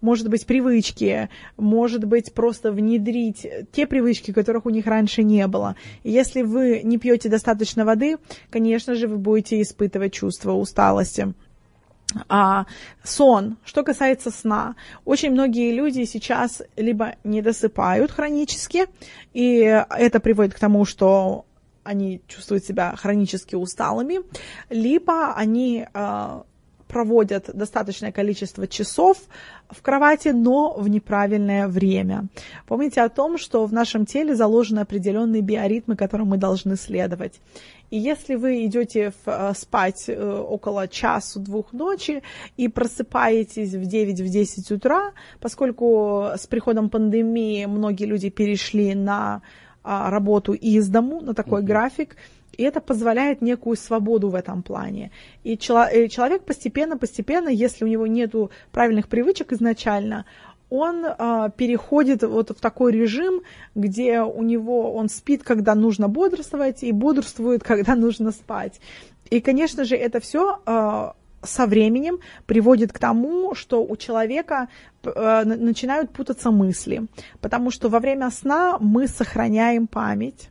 может 0.00 0.28
быть, 0.28 0.47
привычки, 0.47 1.28
может 1.57 2.05
быть, 2.05 2.33
просто 2.33 2.73
внедрить 2.73 3.47
те 3.73 3.87
привычки, 3.87 4.33
которых 4.33 4.67
у 4.67 4.71
них 4.71 4.87
раньше 4.87 5.23
не 5.23 5.47
было. 5.47 5.76
Если 6.05 6.43
вы 6.43 6.83
не 6.85 6.99
пьете 6.99 7.28
достаточно 7.28 7.85
воды, 7.85 8.19
конечно 8.50 8.95
же, 8.95 9.09
вы 9.09 9.17
будете 9.19 9.61
испытывать 9.61 10.12
чувство 10.12 10.52
усталости. 10.52 11.35
А, 12.28 12.64
сон. 13.05 13.59
Что 13.64 13.83
касается 13.83 14.31
сна, 14.31 14.76
очень 15.05 15.31
многие 15.31 15.73
люди 15.73 16.05
сейчас 16.05 16.62
либо 16.76 17.17
не 17.23 17.43
досыпают 17.43 18.11
хронически, 18.11 18.87
и 19.35 19.59
это 19.90 20.19
приводит 20.21 20.55
к 20.55 20.59
тому, 20.59 20.87
что 20.87 21.45
они 21.85 22.23
чувствуют 22.26 22.64
себя 22.64 22.95
хронически 22.97 23.55
усталыми, 23.55 24.21
либо 24.71 25.35
они 25.35 25.87
а, 25.93 26.45
проводят 26.88 27.50
достаточное 27.54 28.12
количество 28.12 28.66
часов 28.66 29.19
в 29.71 29.82
кровати, 29.82 30.28
но 30.28 30.75
в 30.75 30.89
неправильное 30.89 31.69
время. 31.69 32.26
Помните 32.67 33.02
о 33.02 33.08
том, 33.08 33.39
что 33.39 33.67
в 33.67 33.73
нашем 33.73 34.06
теле 34.06 34.34
заложены 34.34 34.80
определенные 34.80 35.43
биоритмы, 35.43 35.97
которым 35.97 36.28
мы 36.28 36.39
должны 36.39 36.76
следовать. 36.76 37.41
И 37.91 37.99
если 37.99 38.34
вы 38.34 38.67
идете 38.67 39.10
в, 39.10 39.28
э, 39.28 39.52
спать 39.54 40.04
э, 40.08 40.45
около 40.49 40.89
часу-двух 40.89 41.73
ночи 41.73 42.23
и 42.56 42.69
просыпаетесь 42.69 43.73
в 43.73 43.82
9-10 43.82 44.75
утра, 44.75 45.13
поскольку 45.41 46.30
с 46.36 46.47
приходом 46.47 46.91
пандемии 46.91 47.65
многие 47.67 48.04
люди 48.04 48.28
перешли 48.28 48.95
на 48.95 49.43
а, 49.82 50.10
работу 50.10 50.52
из 50.52 50.89
дому, 50.89 51.23
на 51.23 51.32
такой 51.32 51.63
mm-hmm. 51.63 51.67
график, 51.67 52.17
и 52.58 52.64
это 52.64 52.80
позволяет 52.80 53.40
некую 53.40 53.76
свободу 53.76 54.28
в 54.28 54.34
этом 54.34 54.62
плане. 54.62 55.10
И 55.44 55.56
человек 55.56 56.42
постепенно-постепенно, 56.44 57.49
если 57.49 57.84
у 57.84 57.88
него 57.88 58.06
нет 58.06 58.34
правильных 58.73 59.08
привычек 59.08 59.52
изначально, 59.52 60.26
он 60.68 61.04
э, 61.06 61.50
переходит 61.56 62.25
вот 62.25 62.50
в 62.50 62.60
такой 62.60 62.92
режим, 62.92 63.40
где 63.75 64.21
у 64.21 64.42
него 64.42 64.92
он 64.92 65.08
спит, 65.08 65.42
когда 65.42 65.75
нужно 65.75 66.08
бодрствовать, 66.08 66.82
и 66.82 66.92
бодрствует, 66.92 67.62
когда 67.64 67.94
нужно 67.94 68.32
спать. 68.32 68.80
И, 69.30 69.40
конечно 69.40 69.84
же, 69.84 69.97
это 69.97 70.21
все 70.21 70.58
э, 70.66 71.12
со 71.42 71.66
временем 71.66 72.18
приводит 72.47 72.92
к 72.92 72.99
тому, 72.99 73.54
что 73.54 73.84
у 73.84 73.97
человека 73.97 74.68
э, 75.04 75.44
начинают 75.44 76.10
путаться 76.10 76.50
мысли, 76.50 77.06
потому 77.40 77.71
что 77.71 77.88
во 77.88 78.00
время 78.00 78.30
сна 78.30 78.78
мы 78.80 79.06
сохраняем 79.06 79.86
память 79.86 80.50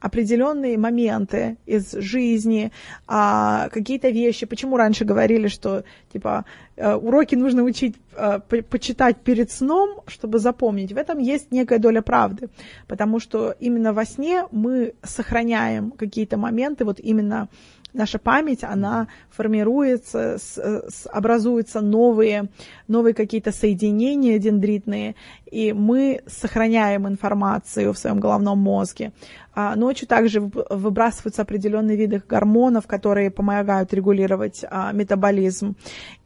определенные 0.00 0.78
моменты 0.78 1.56
из 1.66 1.92
жизни, 1.92 2.72
а, 3.06 3.68
какие-то 3.68 4.10
вещи. 4.10 4.46
Почему 4.46 4.76
раньше 4.76 5.04
говорили, 5.04 5.48
что 5.48 5.84
типа 6.12 6.44
э, 6.76 6.94
уроки 6.94 7.34
нужно 7.34 7.62
учить, 7.62 7.96
а, 8.14 8.40
почитать 8.40 9.18
перед 9.18 9.50
сном, 9.50 10.00
чтобы 10.06 10.38
запомнить? 10.38 10.92
В 10.92 10.96
этом 10.96 11.18
есть 11.18 11.52
некая 11.52 11.78
доля 11.78 12.02
правды, 12.02 12.48
потому 12.86 13.20
что 13.20 13.54
именно 13.60 13.92
во 13.92 14.04
сне 14.04 14.44
мы 14.50 14.94
сохраняем 15.02 15.90
какие-то 15.90 16.36
моменты, 16.36 16.84
вот 16.84 17.00
именно 17.00 17.48
наша 17.92 18.18
память, 18.18 18.64
она 18.64 19.08
формируется, 19.30 20.38
с, 20.38 20.56
с, 20.56 21.06
образуются 21.10 21.80
новые, 21.80 22.48
новые 22.88 23.14
какие-то 23.14 23.52
соединения 23.52 24.38
дендритные, 24.38 25.14
и 25.50 25.72
мы 25.72 26.22
сохраняем 26.26 27.06
информацию 27.06 27.92
в 27.92 27.98
своем 27.98 28.20
головном 28.20 28.58
мозге. 28.58 29.12
А 29.54 29.76
ночью 29.76 30.08
также 30.08 30.40
выбрасываются 30.40 31.42
определенные 31.42 31.96
виды 31.96 32.22
гормонов, 32.26 32.86
которые 32.86 33.30
помогают 33.30 33.92
регулировать 33.92 34.64
а, 34.70 34.92
метаболизм. 34.92 35.76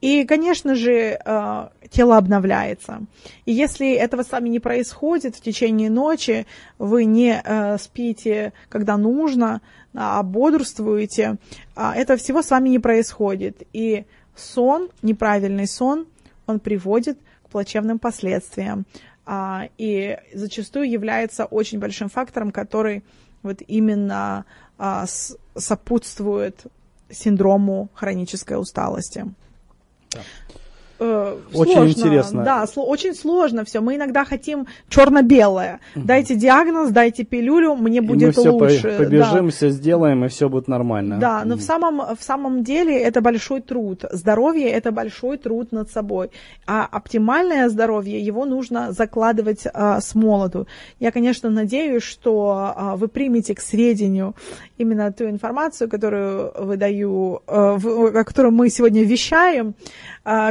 И, 0.00 0.24
конечно 0.24 0.76
же, 0.76 1.18
а, 1.24 1.72
тело 1.90 2.16
обновляется. 2.16 3.02
И 3.44 3.52
если 3.52 3.92
этого 3.92 4.22
с 4.22 4.30
вами 4.30 4.48
не 4.48 4.60
происходит 4.60 5.36
в 5.36 5.40
течение 5.40 5.90
ночи, 5.90 6.46
вы 6.78 7.04
не 7.04 7.40
а, 7.40 7.78
спите, 7.78 8.52
когда 8.68 8.96
нужно, 8.96 9.60
а 9.94 10.22
бодрствуете, 10.22 11.36
а, 11.74 11.94
это 11.94 12.16
всего 12.16 12.42
с 12.42 12.50
вами 12.50 12.68
не 12.68 12.78
происходит. 12.78 13.62
И 13.72 14.04
сон, 14.34 14.90
неправильный 15.02 15.66
сон, 15.66 16.06
он 16.46 16.60
приводит 16.60 17.18
к 17.44 17.50
плачевным 17.50 17.98
последствиям. 17.98 18.86
А, 19.24 19.68
и 19.78 20.18
зачастую 20.34 20.88
является 20.88 21.46
очень 21.46 21.78
большим 21.78 22.08
фактором, 22.08 22.52
который 22.52 23.02
вот 23.42 23.60
именно 23.66 24.44
а, 24.78 25.06
сопутствует 25.56 26.66
синдрому 27.10 27.88
хронической 27.94 28.58
усталости. 28.58 29.24
Да. 30.10 30.20
Э, 30.98 31.36
очень 31.52 31.72
сложно. 31.72 31.90
интересно. 31.90 32.44
Да, 32.44 32.66
сло, 32.66 32.84
очень 32.84 33.14
сложно 33.14 33.64
все. 33.64 33.80
Мы 33.80 33.96
иногда 33.96 34.24
хотим 34.24 34.66
черно-белое. 34.88 35.80
Дайте 35.94 36.34
диагноз, 36.34 36.90
дайте 36.90 37.24
пилюлю, 37.24 37.74
мне 37.74 38.00
будет 38.00 38.36
и 38.36 38.40
мы 38.40 38.50
лучше. 38.50 38.78
Все 38.78 38.98
побежим, 38.98 39.46
да. 39.46 39.50
все 39.50 39.70
сделаем, 39.70 40.24
и 40.24 40.28
все 40.28 40.48
будет 40.48 40.68
нормально. 40.68 41.18
Да, 41.18 41.44
но 41.44 41.56
в 41.56 41.62
самом, 41.62 42.16
в 42.16 42.22
самом 42.22 42.62
деле 42.62 42.98
это 42.98 43.20
большой 43.20 43.60
труд. 43.60 44.04
Здоровье 44.10 44.70
это 44.70 44.92
большой 44.92 45.38
труд 45.38 45.72
над 45.72 45.90
собой. 45.90 46.30
А 46.66 46.84
оптимальное 46.84 47.68
здоровье, 47.68 48.20
его 48.20 48.44
нужно 48.44 48.92
закладывать 48.92 49.66
а, 49.72 50.00
с 50.00 50.14
молоду. 50.14 50.66
Я, 51.00 51.12
конечно, 51.12 51.50
надеюсь, 51.50 52.02
что 52.02 52.72
а, 52.76 52.96
вы 52.96 53.08
примете 53.08 53.54
к 53.54 53.60
сведению 53.60 54.34
именно 54.78 55.12
ту 55.12 55.24
информацию, 55.24 55.88
которую 55.88 56.52
выдаю, 56.58 57.42
а, 57.46 57.76
в, 57.76 58.18
о 58.18 58.24
которой 58.24 58.52
мы 58.52 58.68
сегодня 58.70 59.04
вещаем, 59.04 59.74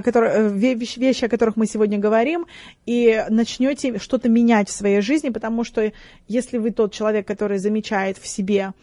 которые, 0.01 0.33
э, 0.33 0.73
вещи, 0.73 1.25
о 1.25 1.29
которых 1.29 1.57
мы 1.57 1.65
сегодня 1.67 1.97
говорим, 1.97 2.45
и 2.85 3.25
начнете 3.29 3.99
что-то 3.99 4.29
менять 4.29 4.69
в 4.69 4.71
своей 4.71 5.01
жизни, 5.01 5.29
потому 5.29 5.63
что 5.63 5.91
если 6.27 6.57
вы 6.57 6.71
тот 6.71 6.93
человек, 6.93 7.27
который 7.27 7.57
замечает 7.57 8.17
в 8.17 8.25
себе 8.25 8.73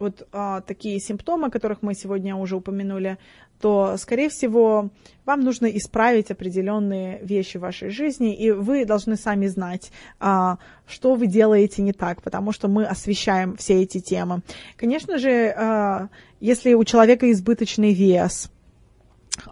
вот 0.00 0.26
а, 0.32 0.62
такие 0.62 0.98
симптомы, 0.98 1.48
о 1.48 1.50
которых 1.50 1.82
мы 1.82 1.94
сегодня 1.94 2.34
уже 2.34 2.56
упомянули, 2.56 3.18
то, 3.60 3.96
скорее 3.98 4.30
всего, 4.30 4.88
вам 5.26 5.40
нужно 5.42 5.66
исправить 5.66 6.30
определенные 6.30 7.20
вещи 7.22 7.58
в 7.58 7.60
вашей 7.60 7.90
жизни, 7.90 8.34
и 8.34 8.50
вы 8.50 8.86
должны 8.86 9.16
сами 9.16 9.46
знать, 9.46 9.92
а, 10.18 10.56
что 10.86 11.14
вы 11.14 11.26
делаете 11.26 11.82
не 11.82 11.92
так, 11.92 12.22
потому 12.22 12.52
что 12.52 12.68
мы 12.68 12.86
освещаем 12.86 13.56
все 13.56 13.82
эти 13.82 14.00
темы. 14.00 14.40
Конечно 14.76 15.18
же, 15.18 15.54
а, 15.56 16.08
если 16.40 16.72
у 16.72 16.84
человека 16.84 17.30
избыточный 17.30 17.92
вес, 17.92 18.50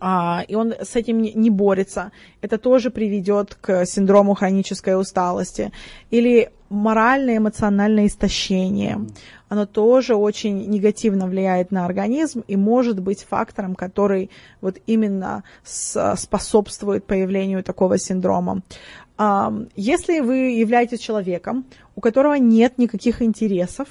а, 0.01 0.45
и 0.47 0.55
он 0.55 0.73
с 0.73 0.97
этим 0.97 1.21
не 1.23 1.51
борется, 1.51 2.13
это 2.41 2.59
тоже 2.59 2.91
приведет 2.91 3.55
к 3.55 3.87
синдрому 3.87 4.35
хронической 4.35 4.99
усталости. 5.01 5.73
Или 6.11 6.51
моральное 6.69 7.39
эмоциональное 7.39 8.07
истощение. 8.07 9.01
Оно 9.49 9.67
тоже 9.67 10.15
очень 10.15 10.69
негативно 10.69 11.27
влияет 11.27 11.71
на 11.71 11.87
организм 11.87 12.45
и 12.47 12.57
может 12.57 13.01
быть 13.01 13.25
фактором, 13.25 13.75
который 13.75 14.31
вот 14.61 14.77
именно 14.87 15.45
способствует 15.65 17.05
появлению 17.05 17.63
такого 17.63 17.99
синдрома. 17.99 18.63
А, 19.17 19.53
если 19.75 20.21
вы 20.21 20.51
являетесь 20.51 21.01
человеком, 21.01 21.65
у 21.97 22.01
которого 22.01 22.35
нет 22.35 22.79
никаких 22.79 23.23
интересов, 23.23 23.89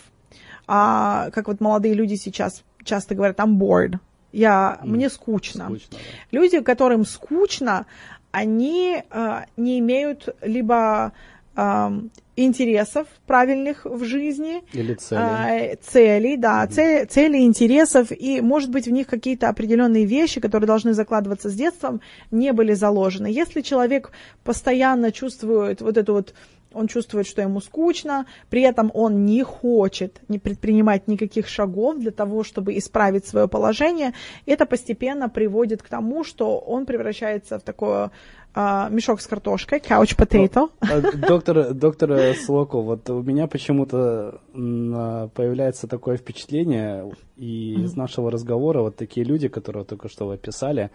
а, 0.68 1.30
как 1.32 1.48
вот 1.48 1.60
молодые 1.60 1.94
люди 1.94 2.16
сейчас 2.16 2.64
часто 2.84 3.16
говорят, 3.16 3.40
I'm 3.40 3.58
bored, 3.58 4.00
я, 4.32 4.80
mm. 4.82 4.88
мне 4.88 5.10
скучно. 5.10 5.66
скучно 5.66 5.88
да. 5.92 5.98
Люди, 6.32 6.62
которым 6.62 7.06
скучно, 7.06 7.86
они 8.32 9.04
э, 9.10 9.40
не 9.56 9.80
имеют 9.80 10.30
либо 10.42 11.14
э, 11.56 11.92
интересов 12.38 13.08
правильных 13.26 13.86
в 13.86 14.04
жизни. 14.06 14.64
Или 14.74 14.94
целей. 14.94 15.74
Э, 15.74 15.76
целей, 15.82 16.38
да, 16.38 16.64
mm-hmm. 16.64 16.72
цели, 16.72 17.06
цели, 17.06 17.38
интересов, 17.40 18.12
и, 18.12 18.42
может 18.42 18.70
быть, 18.70 18.88
в 18.88 18.92
них 18.92 19.08
какие-то 19.08 19.50
определенные 19.50 20.06
вещи, 20.06 20.40
которые 20.40 20.68
должны 20.68 20.94
закладываться 20.94 21.50
с 21.50 21.54
детством, 21.54 22.00
не 22.32 22.54
были 22.54 22.74
заложены. 22.74 23.28
Если 23.28 23.62
человек 23.62 24.12
постоянно 24.44 25.12
чувствует 25.12 25.82
вот 25.82 25.98
эту 25.98 26.14
вот 26.14 26.34
он 26.78 26.88
чувствует, 26.88 27.28
что 27.28 27.42
ему 27.42 27.60
скучно, 27.60 28.26
при 28.50 28.62
этом 28.62 28.92
он 28.94 29.26
не 29.26 29.44
хочет 29.44 30.22
не 30.28 30.40
предпринимать 30.40 31.08
никаких 31.08 31.48
шагов 31.48 31.98
для 31.98 32.12
того, 32.12 32.44
чтобы 32.44 32.78
исправить 32.78 33.26
свое 33.26 33.48
положение. 33.48 34.14
Это 34.46 34.66
постепенно 34.66 35.30
приводит 35.30 35.82
к 35.82 35.88
тому, 35.88 36.24
что 36.24 36.58
он 36.60 36.86
превращается 36.86 37.60
в 37.60 37.64
такое 37.64 38.12
а, 38.54 38.90
мешок 38.90 39.22
с 39.22 39.28
картошкой, 39.28 39.80
couch 39.80 40.18
potato. 40.18 40.70
А, 40.80 41.02
доктор, 41.28 41.74
доктор 41.74 42.36
Слоко, 42.36 42.80
вот 42.80 43.10
у 43.10 43.22
меня 43.22 43.48
почему-то 43.48 44.42
появляется 44.54 45.88
такое 45.88 46.18
впечатление, 46.18 47.12
и 47.36 47.74
из 47.74 47.96
нашего 47.96 48.32
разговора 48.32 48.82
вот 48.82 48.96
такие 48.96 49.26
люди, 49.26 49.48
которые 49.48 49.86
только 49.86 50.10
что 50.10 50.26
вы 50.26 50.36
описали, 50.36 50.90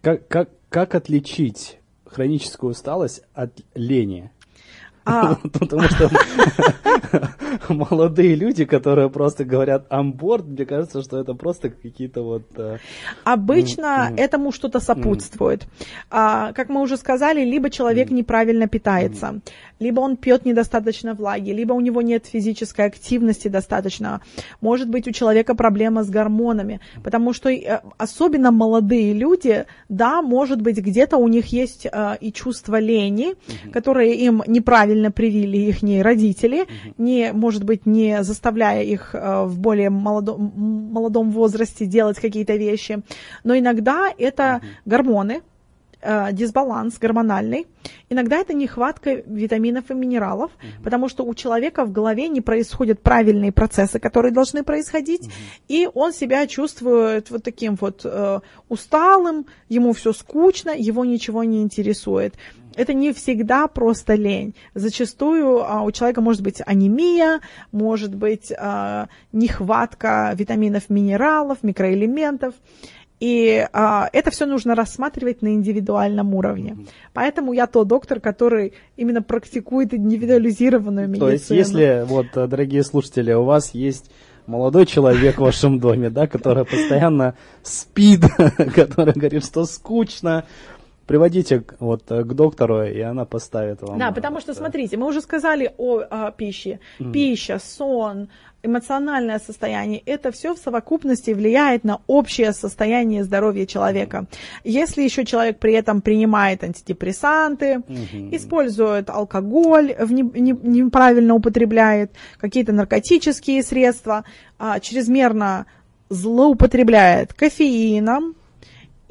как, 0.00 0.26
как, 0.28 0.48
как 0.68 0.94
отличить 0.94 1.78
хроническую 2.06 2.72
усталость 2.72 3.22
от 3.34 3.60
лени? 3.74 4.30
А... 5.04 5.34
Потому 5.52 5.82
что 5.82 6.10
молодые 7.68 8.34
люди, 8.34 8.64
которые 8.64 9.10
просто 9.10 9.44
говорят 9.44 9.86
амборд, 9.90 10.46
мне 10.46 10.64
кажется, 10.64 11.02
что 11.02 11.18
это 11.18 11.34
просто 11.34 11.70
какие-то 11.70 12.22
вот... 12.22 12.42
Э, 12.56 12.78
Обычно 13.24 14.12
этому 14.16 14.52
что-то 14.52 14.80
сопутствует. 14.80 15.66
А, 16.10 16.52
как 16.52 16.68
мы 16.68 16.80
уже 16.80 16.96
сказали, 16.96 17.44
либо 17.44 17.70
человек 17.70 18.10
неправильно 18.10 18.68
питается, 18.68 19.40
либо 19.78 20.00
он 20.00 20.16
пьет 20.16 20.44
недостаточно 20.44 21.14
влаги, 21.14 21.50
либо 21.50 21.72
у 21.72 21.80
него 21.80 22.02
нет 22.02 22.26
физической 22.26 22.86
активности 22.86 23.48
достаточно. 23.48 24.20
Может 24.60 24.88
быть, 24.88 25.08
у 25.08 25.12
человека 25.12 25.54
проблема 25.54 26.04
с 26.04 26.10
гормонами, 26.10 26.80
потому 27.02 27.32
что 27.32 27.50
э, 27.50 27.80
особенно 27.98 28.50
молодые 28.50 29.12
люди, 29.12 29.66
да, 29.88 30.22
может 30.22 30.62
быть, 30.62 30.78
где-то 30.78 31.16
у 31.16 31.28
них 31.28 31.46
есть 31.46 31.86
э, 31.86 32.16
и 32.20 32.32
чувство 32.32 32.78
лени, 32.78 33.34
которое 33.72 34.12
им 34.12 34.42
неправильно 34.46 34.91
привили 35.10 35.58
их 35.58 35.82
родители, 36.02 36.66
не, 36.98 37.32
может 37.32 37.64
быть, 37.64 37.86
не 37.86 38.22
заставляя 38.22 38.82
их 38.82 39.14
э, 39.14 39.44
в 39.44 39.58
более 39.58 39.90
молодом, 39.90 40.52
молодом 40.56 41.30
возрасте 41.30 41.86
делать 41.86 42.18
какие-то 42.18 42.56
вещи. 42.56 43.02
Но 43.44 43.56
иногда 43.56 44.08
это 44.16 44.60
гормоны, 44.84 45.42
дисбаланс 46.32 46.98
гормональный. 46.98 47.66
Иногда 48.08 48.36
это 48.36 48.54
нехватка 48.54 49.14
витаминов 49.14 49.90
и 49.90 49.94
минералов, 49.94 50.50
mm-hmm. 50.50 50.84
потому 50.84 51.08
что 51.08 51.24
у 51.24 51.34
человека 51.34 51.84
в 51.84 51.92
голове 51.92 52.28
не 52.28 52.40
происходят 52.40 53.00
правильные 53.02 53.52
процессы, 53.52 53.98
которые 53.98 54.32
должны 54.32 54.62
происходить, 54.62 55.26
mm-hmm. 55.26 55.64
и 55.68 55.88
он 55.92 56.12
себя 56.12 56.46
чувствует 56.46 57.30
вот 57.30 57.42
таким 57.42 57.76
вот 57.76 58.02
э, 58.04 58.40
усталым, 58.68 59.46
ему 59.68 59.92
все 59.92 60.12
скучно, 60.12 60.70
его 60.70 61.04
ничего 61.04 61.44
не 61.44 61.62
интересует. 61.62 62.34
Это 62.76 62.94
не 62.94 63.12
всегда 63.12 63.66
просто 63.68 64.14
лень. 64.14 64.54
Зачастую 64.74 65.62
а, 65.64 65.82
у 65.82 65.90
человека 65.90 66.20
может 66.20 66.42
быть 66.42 66.62
анемия, 66.64 67.40
может 67.70 68.14
быть 68.14 68.52
а, 68.56 69.08
нехватка 69.32 70.32
витаминов, 70.34 70.88
минералов, 70.88 71.62
микроэлементов. 71.62 72.54
И 73.22 73.64
а, 73.72 74.08
это 74.12 74.32
все 74.32 74.46
нужно 74.46 74.74
рассматривать 74.74 75.42
на 75.42 75.54
индивидуальном 75.54 76.34
уровне. 76.34 76.76
Поэтому 77.12 77.52
я 77.52 77.68
тот 77.68 77.86
доктор, 77.86 78.18
который 78.18 78.72
именно 78.96 79.22
практикует 79.22 79.94
индивидуализированную 79.94 81.06
медицину. 81.06 81.26
То 81.26 81.32
есть, 81.32 81.50
если, 81.50 82.04
вот, 82.04 82.26
дорогие 82.34 82.82
слушатели, 82.82 83.32
у 83.32 83.44
вас 83.44 83.74
есть 83.74 84.10
молодой 84.46 84.86
человек 84.86 85.36
в 85.36 85.42
вашем 85.42 85.78
доме, 85.78 86.10
да, 86.10 86.26
который 86.26 86.64
постоянно 86.64 87.36
спит, 87.62 88.22
который 88.74 89.12
говорит, 89.12 89.44
что 89.44 89.66
скучно, 89.66 90.44
приводите 91.12 91.62
вот 91.78 92.04
к 92.04 92.32
доктору, 92.32 92.84
и 92.84 93.00
она 93.00 93.26
поставит 93.26 93.82
вам. 93.82 93.98
Да, 93.98 94.12
потому 94.12 94.40
что, 94.40 94.54
смотрите, 94.54 94.96
мы 94.96 95.06
уже 95.06 95.20
сказали 95.20 95.70
о, 95.76 95.98
о 95.98 96.30
пище. 96.30 96.80
Mm. 96.98 97.12
Пища, 97.12 97.58
сон, 97.62 98.28
эмоциональное 98.62 99.38
состояние, 99.38 100.02
это 100.06 100.32
все 100.32 100.54
в 100.54 100.58
совокупности 100.58 101.32
влияет 101.32 101.84
на 101.84 102.00
общее 102.06 102.54
состояние 102.54 103.24
здоровья 103.24 103.66
человека. 103.66 104.24
Если 104.64 105.02
еще 105.02 105.26
человек 105.26 105.58
при 105.58 105.74
этом 105.74 106.00
принимает 106.00 106.64
антидепрессанты, 106.64 107.80
угу. 107.80 108.28
использует 108.30 109.10
алкоголь, 109.10 109.94
не, 110.08 110.22
не, 110.22 110.52
неправильно 110.62 111.34
употребляет 111.34 112.12
какие-то 112.38 112.72
наркотические 112.72 113.62
средства, 113.62 114.24
а, 114.58 114.80
чрезмерно 114.80 115.66
злоупотребляет 116.08 117.34
кофеином, 117.34 118.36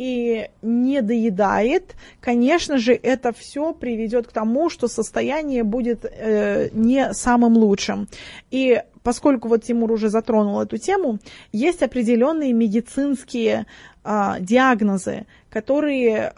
и 0.01 0.49
не 0.63 1.03
доедает, 1.03 1.95
конечно 2.21 2.79
же, 2.79 2.93
это 2.93 3.31
все 3.33 3.71
приведет 3.71 4.25
к 4.25 4.31
тому, 4.31 4.71
что 4.71 4.87
состояние 4.87 5.63
будет 5.63 6.05
э, 6.05 6.69
не 6.73 7.13
самым 7.13 7.55
лучшим. 7.55 8.07
И 8.49 8.81
поскольку 9.03 9.47
вот 9.47 9.63
Тимур 9.63 9.91
уже 9.91 10.09
затронул 10.09 10.59
эту 10.59 10.79
тему, 10.79 11.19
есть 11.51 11.83
определенные 11.83 12.51
медицинские 12.51 13.67
э, 14.03 14.33
диагнозы, 14.39 15.27
которые 15.51 16.33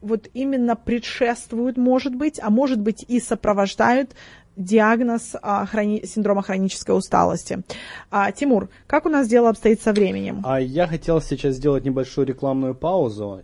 вот 0.00 0.28
именно 0.34 0.74
предшествуют, 0.74 1.76
может 1.76 2.12
быть, 2.12 2.40
а 2.42 2.50
может 2.50 2.80
быть 2.80 3.04
и 3.06 3.20
сопровождают 3.20 4.16
диагноз 4.56 5.36
а, 5.42 5.66
хрони... 5.66 6.04
синдрома 6.04 6.42
хронической 6.42 6.96
усталости. 6.96 7.62
А, 8.10 8.32
Тимур, 8.32 8.68
как 8.86 9.06
у 9.06 9.08
нас 9.08 9.28
дело 9.28 9.50
обстоит 9.50 9.80
со 9.80 9.92
временем? 9.92 10.42
А 10.44 10.60
я 10.60 10.86
хотел 10.86 11.20
сейчас 11.20 11.56
сделать 11.56 11.84
небольшую 11.84 12.26
рекламную 12.26 12.74
паузу 12.74 13.42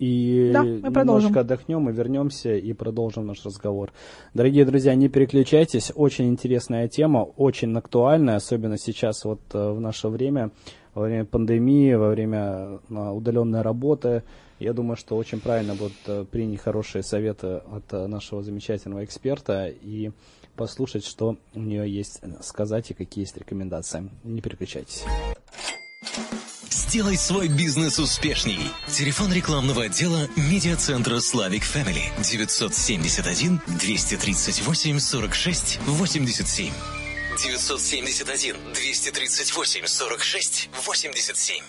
и 0.00 0.50
да, 0.50 0.62
мы 0.62 0.78
немножко 0.80 1.40
отдохнем 1.40 1.90
и 1.90 1.92
вернемся 1.92 2.54
и 2.54 2.72
продолжим 2.72 3.26
наш 3.26 3.44
разговор. 3.44 3.92
Дорогие 4.32 4.64
друзья, 4.64 4.94
не 4.94 5.10
переключайтесь, 5.10 5.92
очень 5.94 6.28
интересная 6.28 6.88
тема, 6.88 7.18
очень 7.36 7.76
актуальная, 7.76 8.36
особенно 8.36 8.78
сейчас 8.78 9.26
вот 9.26 9.40
э, 9.52 9.72
в 9.72 9.78
наше 9.78 10.08
время 10.08 10.52
во 10.94 11.02
время 11.04 11.24
пандемии, 11.24 11.94
во 11.94 12.10
время 12.10 12.80
удаленной 12.88 13.62
работы. 13.62 14.22
Я 14.58 14.72
думаю, 14.72 14.96
что 14.96 15.16
очень 15.16 15.40
правильно 15.40 15.74
будет 15.74 16.28
принять 16.30 16.60
хорошие 16.60 17.02
советы 17.02 17.62
от 17.72 17.90
нашего 17.92 18.42
замечательного 18.42 19.04
эксперта 19.04 19.68
и 19.68 20.10
послушать, 20.56 21.06
что 21.06 21.36
у 21.54 21.60
нее 21.60 21.90
есть 21.90 22.20
сказать 22.42 22.90
и 22.90 22.94
какие 22.94 23.24
есть 23.24 23.36
рекомендации. 23.38 24.10
Не 24.24 24.42
переключайтесь. 24.42 25.04
Сделай 26.68 27.16
свой 27.16 27.48
бизнес 27.48 27.98
успешней. 27.98 28.58
Телефон 28.88 29.32
рекламного 29.32 29.84
отдела 29.84 30.28
медиацентра 30.36 31.16
Slavic 31.16 31.62
Family 31.62 32.02
971 32.22 33.60
238 33.78 34.98
46 34.98 35.80
87. 35.86 36.72
971 37.42 38.54
238 38.74 39.86
46 39.86 40.68
87. 40.74 41.64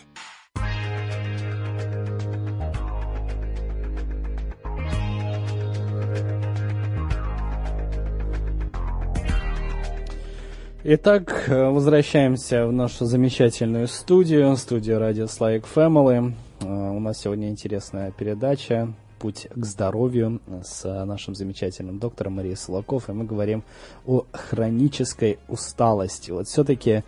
Итак, 10.83 11.45
э, 11.47 11.69
возвращаемся 11.69 12.67
в 12.67 12.73
нашу 12.73 13.05
замечательную 13.05 13.87
студию, 13.87 14.57
студию 14.57 14.99
радио 14.99 15.25
Slavic 15.25 15.65
Family. 15.73 16.33
Э, 16.59 16.65
у 16.65 16.99
нас 16.99 17.21
сегодня 17.21 17.47
интересная 17.47 18.11
передача 18.11 18.93
«Путь 19.21 19.47
к 19.53 19.65
здоровью» 19.65 20.41
с 20.63 21.05
нашим 21.05 21.35
замечательным 21.35 21.99
доктором 21.99 22.37
Марией 22.37 22.55
Солоков, 22.55 23.07
и 23.07 23.11
мы 23.11 23.23
говорим 23.23 23.63
о 24.07 24.25
хронической 24.33 25.37
усталости. 25.47 26.31
Вот 26.31 26.47
все-таки 26.47 27.03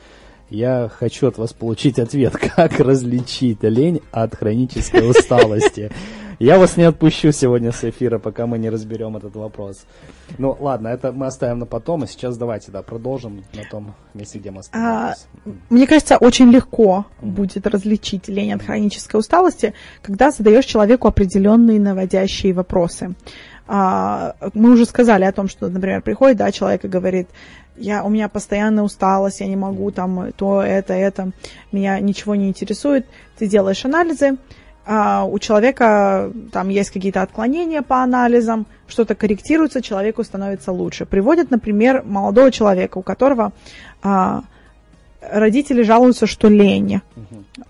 я 0.52 0.92
хочу 0.96 1.28
от 1.28 1.40
вас 1.40 1.54
получить 1.54 1.98
ответ, 1.98 2.34
как 2.56 2.80
различить 2.80 3.64
лень 3.64 4.02
от 4.12 4.36
хронической 4.36 5.10
усталости. 5.10 5.92
Я 6.44 6.60
вас 6.60 6.76
не 6.76 6.84
отпущу 6.84 7.32
сегодня 7.32 7.72
с 7.72 7.86
эфира, 7.86 8.20
пока 8.20 8.48
мы 8.48 8.58
не 8.58 8.70
разберем 8.70 9.16
этот 9.16 9.34
вопрос. 9.38 9.86
Ну, 10.38 10.58
ладно, 10.60 10.90
это 10.90 11.14
мы 11.14 11.28
оставим 11.28 11.60
на 11.60 11.66
потом, 11.66 12.04
а 12.04 12.08
сейчас 12.08 12.38
давайте, 12.38 12.70
да, 12.70 12.82
продолжим 12.82 13.46
на 13.54 13.64
том 13.72 13.96
месте, 14.14 14.40
где 14.40 14.52
мы 14.52 14.60
остановились. 14.60 15.26
А, 15.46 15.52
мне 15.70 15.88
кажется, 15.88 16.18
очень 16.18 16.52
легко 16.52 17.06
mm. 17.22 17.28
будет 17.28 17.66
различить 17.66 18.28
лень 18.28 18.52
от 18.52 18.62
хронической 18.62 19.22
усталости, 19.22 19.74
когда 20.02 20.32
задаешь 20.32 20.66
человеку 20.66 21.08
определенные 21.08 21.80
наводящие 21.80 22.52
вопросы. 22.52 23.14
А, 23.66 24.36
мы 24.54 24.72
уже 24.72 24.86
сказали 24.86 25.24
о 25.24 25.32
том, 25.32 25.48
что, 25.48 25.70
например, 25.70 26.02
приходит, 26.02 26.40
да, 26.40 26.52
человек 26.52 26.84
и 26.84 26.90
говорит, 26.90 27.30
я, 27.78 28.04
у 28.04 28.10
меня 28.10 28.28
постоянная 28.28 28.84
усталость, 28.84 29.40
я 29.40 29.48
не 29.48 29.56
могу 29.56 29.92
там 29.92 30.34
то, 30.36 30.62
это, 30.62 30.94
это, 30.94 31.32
меня 31.72 32.02
ничего 32.02 32.36
не 32.36 32.50
интересует. 32.50 33.06
Ты 33.38 33.48
делаешь 33.48 33.86
анализы, 33.86 34.32
а 34.32 34.38
у 34.86 35.40
человека 35.40 36.32
там 36.52 36.70
есть 36.70 36.92
какие-то 36.92 37.22
отклонения 37.22 37.82
по 37.82 38.04
анализам, 38.04 38.66
что-то 38.88 39.16
корректируется, 39.16 39.82
человеку 39.82 40.24
становится 40.24 40.72
лучше. 40.72 41.06
Приводят, 41.06 41.52
например, 41.52 42.04
молодого 42.04 42.52
человека, 42.52 42.98
у 42.98 43.02
которого 43.02 43.54
а, 44.02 44.44
родители 45.22 45.84
жалуются, 45.84 46.28
что 46.28 46.50
лень. 46.50 47.02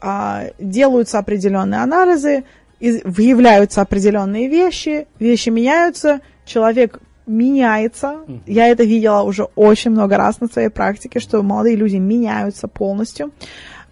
А, 0.02 0.46
делаются 0.58 1.20
определенные 1.20 1.82
анализы, 1.82 2.46
из, 2.80 3.04
выявляются 3.04 3.82
определенные 3.82 4.48
вещи, 4.48 5.08
вещи 5.20 5.50
меняются, 5.50 6.22
человек 6.46 7.00
меняется. 7.28 8.22
Я 8.46 8.68
это 8.68 8.84
видела 8.84 9.22
уже 9.22 9.44
очень 9.56 9.92
много 9.92 10.18
раз 10.18 10.42
на 10.42 10.48
своей 10.48 10.70
практике, 10.70 11.20
что 11.20 11.42
молодые 11.44 11.76
люди 11.76 11.98
меняются 11.98 12.68
полностью 12.68 13.32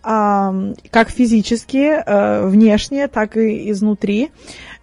как 0.03 1.09
физически, 1.09 2.01
э, 2.05 2.47
внешне, 2.47 3.07
так 3.07 3.37
и 3.37 3.69
изнутри. 3.71 4.31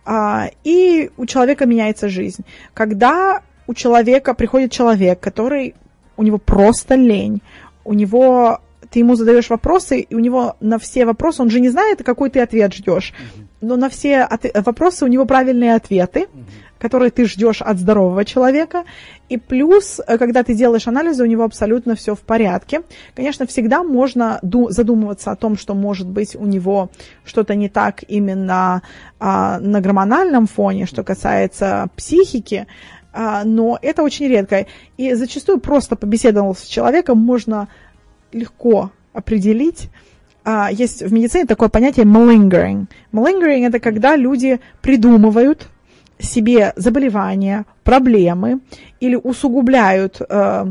А, 0.04 0.48
и 0.64 1.10
у 1.16 1.26
человека 1.26 1.66
меняется 1.66 2.08
жизнь. 2.08 2.44
Когда 2.74 3.42
у 3.66 3.74
человека 3.74 4.34
приходит 4.34 4.72
человек, 4.72 5.20
который 5.20 5.74
у 6.16 6.22
него 6.22 6.38
просто 6.38 6.94
лень, 6.94 7.42
у 7.84 7.94
него 7.94 8.60
ты 8.90 9.00
ему 9.00 9.16
задаешь 9.16 9.50
вопросы, 9.50 10.00
и 10.00 10.14
у 10.14 10.18
него 10.18 10.56
на 10.60 10.78
все 10.78 11.04
вопросы, 11.04 11.42
он 11.42 11.50
же 11.50 11.60
не 11.60 11.68
знает, 11.68 12.02
какой 12.02 12.30
ты 12.30 12.40
ответ 12.40 12.72
ждешь, 12.72 13.12
но 13.60 13.76
на 13.76 13.90
все 13.90 14.20
от- 14.20 14.66
вопросы 14.66 15.04
у 15.04 15.08
него 15.08 15.26
правильные 15.26 15.74
ответы, 15.74 16.28
которые 16.78 17.10
ты 17.10 17.26
ждешь 17.26 17.62
от 17.62 17.78
здорового 17.78 18.24
человека. 18.24 18.84
И 19.28 19.36
плюс, 19.36 20.00
э, 20.06 20.18
когда 20.18 20.42
ты 20.42 20.54
делаешь 20.54 20.86
анализы, 20.86 21.22
у 21.22 21.26
него 21.26 21.44
абсолютно 21.44 21.94
все 21.94 22.14
в 22.14 22.20
порядке. 22.20 22.82
Конечно, 23.14 23.46
всегда 23.46 23.82
можно 23.82 24.40
задумываться 24.42 25.30
о 25.30 25.36
том, 25.36 25.56
что 25.56 25.74
может 25.74 26.08
быть 26.08 26.36
у 26.36 26.46
него 26.46 26.90
что-то 27.24 27.54
не 27.54 27.68
так 27.68 28.04
именно 28.08 28.82
а, 29.18 29.58
на 29.60 29.80
гормональном 29.80 30.46
фоне, 30.46 30.86
что 30.86 31.02
касается 31.02 31.88
психики, 31.96 32.66
а, 33.12 33.44
но 33.44 33.78
это 33.82 34.02
очень 34.02 34.28
редко. 34.28 34.66
И 34.96 35.14
зачастую 35.14 35.60
просто 35.60 35.96
побеседовав 35.96 36.58
с 36.58 36.66
человеком, 36.66 37.18
можно 37.18 37.68
легко 38.32 38.92
определить, 39.12 39.90
а, 40.44 40.70
есть 40.70 41.02
в 41.02 41.12
медицине 41.12 41.46
такое 41.46 41.68
понятие 41.68 42.06
malingering. 42.06 42.86
Malingering– 43.12 43.66
это 43.68 43.80
когда 43.80 44.16
люди 44.16 44.60
придумывают 44.80 45.68
себе 46.18 46.72
заболевания, 46.76 47.64
проблемы 47.84 48.60
или 49.00 49.14
усугубляют 49.16 50.20
э, 50.20 50.66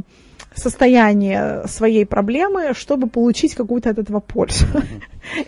состояние 0.55 1.63
своей 1.67 2.05
проблемы, 2.05 2.73
чтобы 2.73 3.07
получить 3.07 3.55
какую-то 3.55 3.89
от 3.89 3.99
этого 3.99 4.19
пользу. 4.19 4.65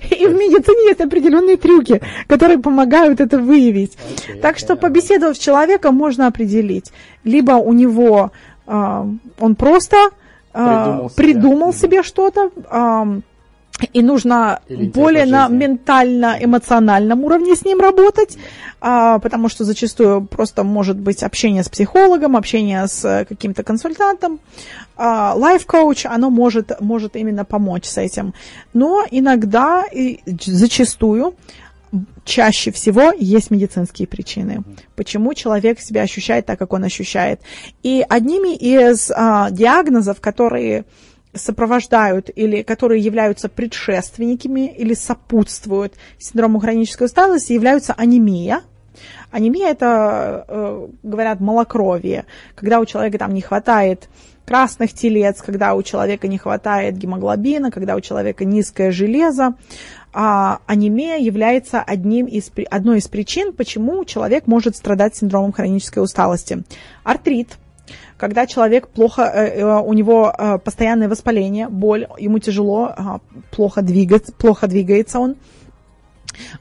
И 0.10 0.28
в 0.28 0.34
медицине 0.34 0.90
есть 0.90 1.02
определенные 1.02 1.58
трюки, 1.58 2.02
которые 2.28 2.60
помогают 2.60 3.20
это 3.20 3.40
выявить. 3.40 3.98
Так 4.42 4.58
что, 4.58 4.76
побеседовав 4.76 5.36
с 5.36 5.40
человеком, 5.40 5.96
можно 5.96 6.28
определить, 6.28 6.92
либо 7.24 7.54
у 7.54 7.74
него 7.74 8.32
э, 8.68 9.06
он 9.40 9.56
просто 9.56 9.98
э, 10.54 11.08
придумал 11.16 11.74
себе 11.74 12.04
что-то, 12.04 12.52
и 13.94 14.02
нужно 14.02 14.62
более 14.70 15.26
на 15.26 15.48
ментально-эмоциональном 15.48 17.24
уровне 17.24 17.56
с 17.56 17.66
ним 17.66 17.80
работать, 17.80 18.38
а, 18.82 19.20
потому 19.20 19.50
что 19.50 19.64
зачастую 19.64 20.26
просто 20.26 20.64
может 20.64 20.98
быть 20.98 21.24
общение 21.24 21.64
с 21.64 21.70
психологом, 21.70 22.36
общение 22.36 22.88
с 22.88 23.04
э, 23.06 23.26
каким-то 23.26 23.64
консультантом. 23.64 24.40
А, 24.96 25.36
Life-коуч, 25.38 26.06
оно 26.06 26.30
может, 26.30 26.80
может 26.80 27.16
именно 27.16 27.46
помочь 27.46 27.86
с 27.86 27.98
этим. 27.98 28.34
Но 28.74 29.06
иногда 29.10 29.84
и 29.92 30.20
зачастую 30.26 31.36
чаще 32.24 32.72
всего 32.72 33.12
есть 33.18 33.50
медицинские 33.50 34.08
причины, 34.08 34.64
почему 34.96 35.34
человек 35.34 35.80
себя 35.80 36.04
ощущает 36.04 36.46
так, 36.46 36.60
как 36.60 36.74
он 36.74 36.84
ощущает. 36.84 37.42
И 37.84 38.06
одними 38.08 38.56
из 38.56 39.12
а, 39.12 39.50
диагнозов, 39.50 40.22
которые 40.22 40.86
сопровождают 41.34 42.30
или 42.36 42.64
которые 42.64 43.02
являются 43.02 43.50
предшественниками 43.50 44.68
или 44.68 44.94
сопутствуют 44.94 45.94
синдрому 46.18 46.60
хронической 46.60 47.06
усталости, 47.06 47.54
являются 47.54 47.94
анемия. 47.94 48.62
Анемия 49.32 49.70
это, 49.70 50.46
э, 50.48 50.88
говорят, 51.04 51.40
малокровие, 51.40 52.26
когда 52.56 52.80
у 52.80 52.86
человека 52.86 53.20
там 53.20 53.34
не 53.34 53.42
хватает 53.42 54.10
красных 54.46 54.94
телец, 54.94 55.44
когда 55.44 55.76
у 55.76 55.84
человека 55.84 56.28
не 56.28 56.40
хватает 56.40 56.98
гемоглобина, 56.98 57.70
когда 57.70 57.96
у 57.96 58.02
человека 58.02 58.46
низкое 58.46 58.92
железо. 58.92 59.54
А 60.12 60.60
анемия 60.66 61.18
является 61.18 61.84
одним 61.84 62.26
из, 62.26 62.52
одной 62.72 62.98
из 62.98 63.08
причин, 63.08 63.54
почему 63.54 64.04
человек 64.06 64.48
может 64.48 64.76
страдать 64.76 65.16
синдромом 65.16 65.52
хронической 65.52 66.02
усталости. 66.02 66.64
Артрит– 67.04 67.50
когда 68.20 68.46
человек 68.46 68.90
плохо, 68.90 69.22
э, 69.22 69.62
э, 69.62 69.82
у 69.82 69.94
него 69.94 70.34
э, 70.38 70.58
постоянное 70.60 71.08
воспаление, 71.08 71.70
боль, 71.70 72.06
ему 72.20 72.40
тяжело, 72.40 72.94
плохо, 73.50 73.82
двигаться, 73.82 74.34
плохо 74.34 74.68
двигается 74.68 75.20
он, 75.20 75.38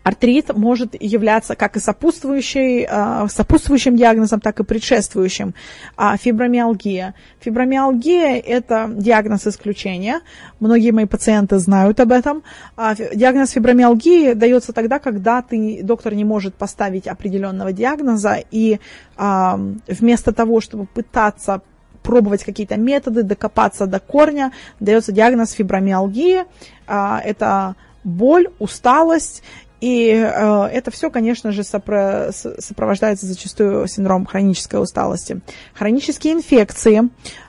Артрит 0.02 0.54
может 0.56 1.00
являться 1.00 1.54
как 1.54 1.76
и 1.76 1.80
сопутствующий, 1.80 2.86
э, 2.88 3.26
сопутствующим 3.28 3.96
диагнозом, 3.96 4.40
так 4.40 4.60
и 4.60 4.64
предшествующим. 4.64 5.54
А 5.96 6.16
фибромиалгия. 6.16 7.14
Фибромиалгия– 7.40 8.38
это 8.46 8.90
диагноз 8.92 9.46
исключения. 9.46 10.20
Многие 10.60 10.90
мои 10.90 11.06
пациенты 11.06 11.58
знают 11.58 12.00
об 12.00 12.12
этом. 12.12 12.42
А 12.76 12.94
диагноз 12.94 13.50
фибромиалгии 13.50 14.32
дается 14.32 14.72
тогда, 14.72 14.98
когда 14.98 15.42
ты, 15.42 15.80
доктор 15.82 16.14
не 16.14 16.24
может 16.24 16.54
поставить 16.54 17.06
определенного 17.06 17.72
диагноза, 17.72 18.38
и 18.50 18.78
вместо 19.16 20.32
того, 20.32 20.60
чтобы 20.60 20.86
пытаться 20.86 21.62
пробовать 22.08 22.42
какие-то 22.42 22.78
методы, 22.78 23.22
докопаться 23.22 23.86
до 23.86 24.00
корня, 24.00 24.52
дается 24.80 25.12
диагноз 25.12 25.52
фибромиалгии. 25.52 26.44
А, 26.86 27.20
это 27.22 27.76
боль, 28.08 28.48
усталость. 28.58 29.42
И 29.80 30.08
э, 30.10 30.64
это 30.72 30.90
все, 30.90 31.08
конечно 31.08 31.52
же, 31.52 31.62
сопро 31.62 32.30
сопровождается 32.32 33.26
зачастую 33.26 33.86
синдромом 33.86 34.26
хронической 34.26 34.82
усталости. 34.82 35.40
Хронические 35.74 36.32
инфекции 36.32 37.08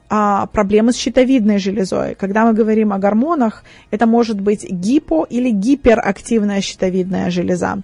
а, 0.10 0.48
проблемы 0.48 0.92
с 0.92 0.98
щитовидной 0.98 1.60
железой. 1.60 2.16
Когда 2.16 2.46
мы 2.46 2.54
говорим 2.54 2.94
о 2.94 2.98
гормонах, 2.98 3.64
это 3.92 4.08
может 4.08 4.42
быть 4.42 4.64
гипо- 4.66 5.28
или 5.30 5.52
гиперактивная 5.52 6.62
щитовидная 6.62 7.30
железа, 7.30 7.82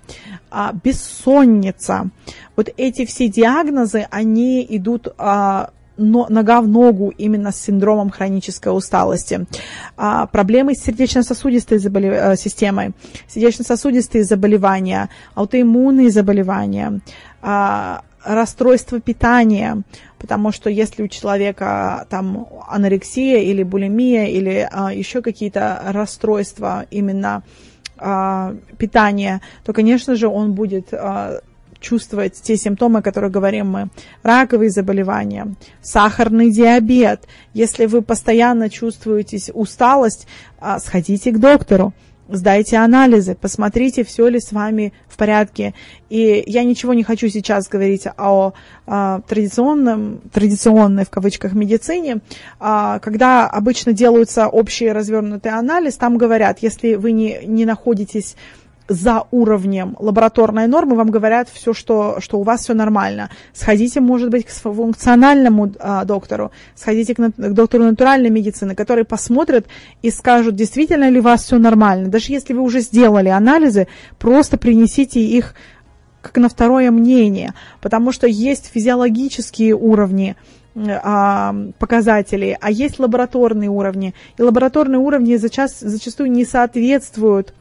а, 0.50 0.74
бессонница. 0.74 2.10
Вот 2.56 2.70
эти 2.78 3.06
все 3.06 3.28
диагнозы, 3.28 4.08
они 4.10 4.66
идут 4.68 5.08
а, 5.18 5.70
но, 5.98 6.28
нога 6.30 6.62
в 6.62 6.68
ногу 6.68 7.14
именно 7.18 7.52
с 7.52 7.62
синдромом 7.62 8.10
хронической 8.10 8.76
усталости. 8.76 9.46
А, 9.98 10.28
проблемы 10.28 10.76
с 10.76 10.84
сердечно-сосудистой 10.84 11.78
заболев... 11.78 12.14
Э, 12.14 12.36
системой, 12.36 12.92
сердечно-сосудистые 13.28 14.24
заболевания, 14.24 15.10
аутоиммунные 15.36 16.10
заболевания, 16.10 17.00
а, 17.42 18.02
расстройство 18.24 19.00
питания, 19.00 19.84
потому 20.18 20.52
что 20.52 20.70
если 20.70 21.04
у 21.04 21.08
человека 21.08 22.08
там 22.10 22.48
анорексия 22.68 23.40
или 23.40 23.64
булимия 23.64 24.26
или 24.26 24.68
а, 24.72 24.92
еще 24.94 25.22
какие-то 25.22 25.82
расстройства 25.86 26.86
именно 26.90 27.44
а, 27.98 28.56
питания, 28.78 29.42
то, 29.64 29.74
конечно 29.74 30.16
же, 30.16 30.28
он 30.28 30.54
будет 30.54 30.94
а, 30.94 31.42
чувствовать 31.80 32.42
те 32.42 32.58
симптомы, 32.58 33.00
о 33.00 33.02
которых 33.02 33.32
говорим 33.32 33.70
мы. 33.70 33.90
Раковые 34.24 34.70
заболевания, 34.70 35.56
сахарный 35.82 36.52
диабет. 36.52 37.28
Если 37.54 37.86
вы 37.86 38.02
постоянно 38.02 38.70
чувствуете 38.70 39.52
усталость, 39.54 40.28
а, 40.60 40.80
сходите 40.80 41.32
к 41.32 41.40
доктору 41.40 41.94
сдайте 42.30 42.78
анализы, 42.78 43.36
посмотрите, 43.36 44.04
все 44.04 44.28
ли 44.28 44.40
с 44.40 44.52
вами 44.52 44.94
в 45.08 45.18
порядке. 45.18 45.74
И 46.10 46.44
я 46.46 46.64
ничего 46.64 46.94
не 46.94 47.04
хочу 47.04 47.30
сейчас 47.30 47.68
говорить 47.68 48.08
о, 48.18 48.54
о 48.86 49.22
традиционном, 49.22 50.22
традиционной 50.34 51.06
в 51.06 51.10
кавычках 51.10 51.54
медицине. 51.54 52.20
А, 52.60 53.00
когда 53.00 53.48
обычно 53.48 53.94
делаются 53.94 54.48
общие 54.48 54.92
развернутый 54.92 55.52
анализ, 55.52 55.96
там 55.96 56.18
говорят, 56.18 56.60
если 56.60 56.96
вы 56.96 57.12
не, 57.12 57.40
не 57.46 57.66
находитесь 57.66 58.36
за 58.88 59.24
уровнем 59.32 59.96
лабораторной 60.00 60.68
нормы, 60.68 60.96
вам 60.96 61.10
говорят 61.10 61.50
все, 61.52 61.74
что, 61.74 62.18
что 62.20 62.40
у 62.40 62.44
вас 62.44 62.62
все 62.62 62.74
нормально. 62.74 63.30
Сходите, 63.54 64.00
может 64.00 64.30
быть, 64.30 64.46
к 64.46 64.50
функциональному 64.50 65.74
а, 65.80 66.06
доктору, 66.06 66.52
сходите 66.76 67.16
к, 67.16 67.18
к 67.18 67.54
доктору 67.54 67.84
натуральной 67.84 68.30
медицины, 68.30 68.76
который 68.76 69.04
посмотрит 69.04 69.68
и 70.02 70.12
скажут, 70.12 70.56
действительно 70.56 71.10
ли 71.10 71.20
у 71.20 71.24
вас 71.24 71.44
все 71.44 71.58
нормально. 71.58 72.10
Даже 72.10 72.32
если 72.32 72.54
вы 72.54 72.62
уже 72.62 72.82
сделали 72.82 73.30
анализы, 73.30 73.88
просто 74.20 74.58
принесите 74.58 75.22
их 75.22 75.56
как 76.22 76.38
на 76.38 76.50
второе 76.50 76.90
мнение, 76.90 77.54
потому 77.82 78.12
что 78.12 78.28
есть 78.28 78.72
физиологические 78.74 79.76
уровни, 79.76 80.36
а, 80.76 81.56
показателей, 81.80 82.58
а 82.60 82.70
есть 82.70 83.00
лабораторные 83.00 83.70
уровни. 83.70 84.14
И 84.38 84.42
лабораторные 84.42 85.00
уровни 85.00 85.36
зачас, 85.36 85.80
зачастую 85.80 86.32
не 86.32 86.44
соответствуют 86.44 87.54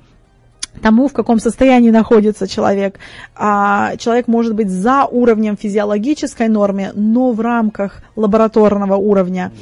тому, 0.82 1.08
в 1.08 1.12
каком 1.12 1.38
состоянии 1.38 1.90
находится 1.90 2.46
человек. 2.46 2.98
А 3.34 3.96
человек 3.96 4.28
может 4.28 4.54
быть 4.54 4.70
за 4.70 5.04
уровнем 5.04 5.56
физиологической 5.56 6.48
нормы, 6.48 6.90
но 6.94 7.32
в 7.32 7.40
рамках 7.40 8.02
лабораторного 8.16 8.96
уровня 8.96 9.52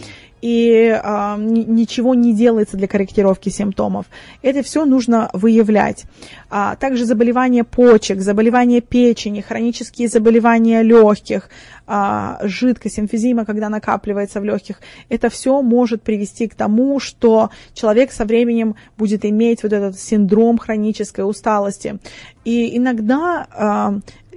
и 0.42 1.00
а, 1.02 1.38
ничего 1.38 2.14
не 2.14 2.34
делается 2.34 2.76
для 2.76 2.88
корректировки 2.88 3.48
симптомов. 3.48 4.06
Это 4.42 4.62
все 4.62 4.84
нужно 4.84 5.30
выявлять. 5.32 6.04
А, 6.50 6.76
также 6.76 7.06
заболевания 7.06 7.64
почек, 7.64 8.20
заболевания 8.20 8.80
печени, 8.80 9.40
хронические 9.40 10.08
заболевания 10.08 10.82
легких, 10.82 11.48
а, 11.86 12.40
жидкость, 12.42 12.98
эмфизима, 12.98 13.44
когда 13.44 13.68
накапливается 13.68 14.40
в 14.40 14.44
легких, 14.44 14.80
это 15.08 15.30
все 15.30 15.62
может 15.62 16.02
привести 16.02 16.48
к 16.48 16.54
тому, 16.54 16.98
что 17.00 17.50
человек 17.72 18.10
со 18.12 18.24
временем 18.24 18.74
будет 18.98 19.24
иметь 19.24 19.62
вот 19.62 19.72
этот 19.72 19.98
синдром 19.98 20.58
хронической 20.58 21.28
усталости. 21.28 21.98
И 22.44 22.76
иногда 22.76 23.46
а, 23.50 23.94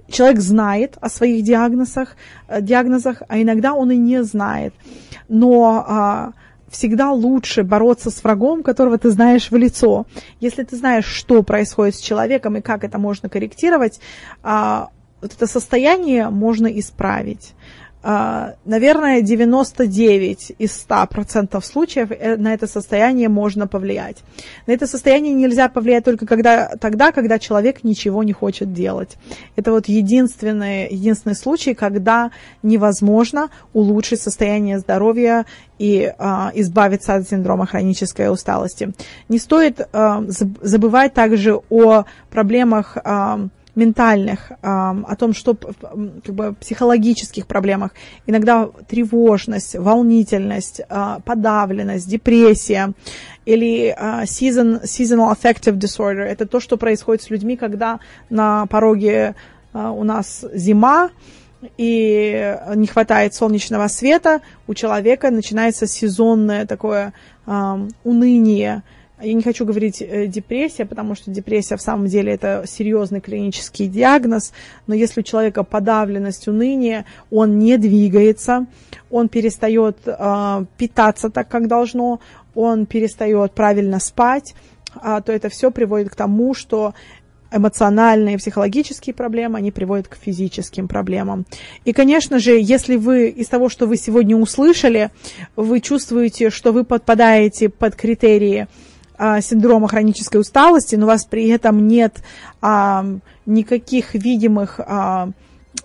человек 0.10 0.40
знает 0.40 0.98
о 1.02 1.10
своих 1.10 1.44
диагнозах, 1.44 2.16
э, 2.48 2.62
диагнозах, 2.62 3.24
а 3.28 3.42
иногда 3.42 3.74
он 3.74 3.92
и 3.92 3.98
не 3.98 4.24
знает. 4.24 4.74
Но 5.28 5.84
а, 5.88 6.32
всегда 6.70 7.12
лучше 7.12 7.64
бороться 7.64 8.12
с 8.12 8.24
врагом, 8.24 8.64
которого 8.64 8.98
ты 8.98 9.10
знаешь 9.10 9.50
в 9.50 9.56
лицо. 9.56 10.06
Если 10.40 10.64
ты 10.64 10.76
знаешь, 10.76 11.06
что 11.06 11.42
происходит 11.44 11.96
с 11.96 12.00
человеком 12.00 12.58
и 12.58 12.62
как 12.62 12.84
это 12.84 12.98
можно 12.98 13.30
корректировать, 13.30 14.00
а, 14.44 14.90
вот 15.22 15.34
это 15.34 15.48
состояние 15.48 16.30
можно 16.30 16.68
исправить. 16.68 17.54
А, 18.08 18.54
наверное, 18.66 19.22
99 19.22 20.52
из 20.60 20.86
100% 20.88 21.60
случаев 21.64 22.12
э, 22.12 22.38
на 22.38 22.54
это 22.54 22.68
состояние 22.68 23.30
можно 23.30 23.66
повлиять. 23.66 24.18
На 24.68 24.74
это 24.74 24.86
состояние 24.86 25.34
нельзя 25.34 25.70
повлиять 25.70 26.04
только 26.06 26.28
когда, 26.28 26.68
тогда, 26.80 27.12
когда 27.12 27.40
человек 27.40 27.84
ничего 27.84 28.22
не 28.22 28.32
хочет 28.32 28.74
делать. 28.74 29.18
Это 29.56 29.72
вот 29.72 29.88
единственный, 29.88 30.88
единственный 30.88 31.34
случай, 31.34 31.74
когда 31.74 32.30
невозможно 32.62 33.50
улучшить 33.74 34.22
состояние 34.22 34.78
здоровья 34.78 35.48
и 35.80 36.14
а, 36.20 36.52
избавиться 36.54 37.16
от 37.16 37.28
синдрома 37.28 37.66
хронической 37.66 38.32
усталости. 38.32 38.94
Не 39.30 39.40
стоит 39.40 39.82
а, 39.94 40.24
забывать 40.28 41.16
также 41.16 41.60
о 41.72 42.04
проблемах 42.30 42.98
а, 43.04 43.48
ментальных, 43.76 44.52
о 44.62 45.16
том, 45.16 45.34
что 45.34 45.54
как 45.56 46.36
бы 46.36 46.54
психологических 46.60 47.46
проблемах, 47.46 47.92
иногда 48.26 48.70
тревожность, 48.88 49.76
волнительность, 49.76 50.82
а, 50.90 51.20
подавленность, 51.26 52.08
депрессия 52.08 52.94
или 53.46 53.96
а, 53.98 54.24
season, 54.24 54.84
seasonal 54.84 55.36
affective 55.36 55.78
disorder. 55.78 56.22
Это 56.22 56.46
то, 56.46 56.60
что 56.60 56.78
происходит 56.78 57.24
с 57.24 57.30
людьми, 57.30 57.58
когда 57.58 58.00
на 58.30 58.66
пороге 58.68 59.36
а, 59.74 59.92
у 59.92 60.04
нас 60.04 60.46
зима, 60.54 61.10
и 61.78 62.58
не 62.76 62.86
хватает 62.86 63.34
солнечного 63.34 63.88
света, 63.88 64.42
у 64.68 64.76
человека 64.76 65.32
начинается 65.32 65.88
сезонное 65.88 66.68
такое 66.68 67.14
э, 67.48 67.88
уныние, 68.04 68.84
я 69.26 69.34
не 69.34 69.42
хочу 69.42 69.66
говорить 69.66 70.02
э, 70.02 70.28
депрессия, 70.28 70.86
потому 70.86 71.16
что 71.16 71.32
депрессия 71.32 71.78
в 71.78 71.82
самом 71.82 72.08
деле 72.08 72.34
это 72.34 72.64
серьезный 72.68 73.22
клинический 73.22 73.88
диагноз, 73.88 74.54
но 74.88 74.96
если 74.96 75.22
у 75.22 75.24
человека 75.24 75.64
подавленность, 75.64 76.48
уныние, 76.48 77.06
он 77.32 77.58
не 77.58 77.78
двигается, 77.78 78.68
он 79.10 79.30
перестает 79.30 79.98
э, 80.06 80.66
питаться 80.78 81.30
так, 81.30 81.48
как 81.50 81.68
должно, 81.68 82.20
он 82.54 82.86
перестает 82.86 83.54
правильно 83.54 84.00
спать, 84.00 84.56
а, 84.96 85.22
то 85.22 85.34
это 85.34 85.50
все 85.50 85.72
приводит 85.72 86.10
к 86.10 86.16
тому, 86.16 86.54
что 86.54 86.94
эмоциональные, 87.52 88.38
психологические 88.38 89.14
проблемы, 89.14 89.58
они 89.58 89.72
приводят 89.72 90.08
к 90.08 90.16
физическим 90.16 90.88
проблемам. 90.88 91.46
И, 91.86 91.94
конечно 91.94 92.40
же, 92.40 92.60
если 92.60 92.96
вы 92.96 93.30
из 93.30 93.48
того, 93.48 93.70
что 93.70 93.88
вы 93.88 93.98
сегодня 93.98 94.36
услышали, 94.36 95.12
вы 95.56 95.80
чувствуете, 95.80 96.50
что 96.50 96.72
вы 96.72 96.84
подпадаете 96.84 97.70
под 97.70 97.96
критерии 97.96 98.68
синдрома 99.42 99.88
хронической 99.88 100.40
усталости, 100.40 100.96
но 100.96 101.06
у 101.06 101.08
вас 101.08 101.26
при 101.26 101.48
этом 101.50 101.88
нет 101.88 102.22
а, 102.62 103.06
никаких 103.46 104.14
видимых, 104.14 104.80
а, 104.80 105.30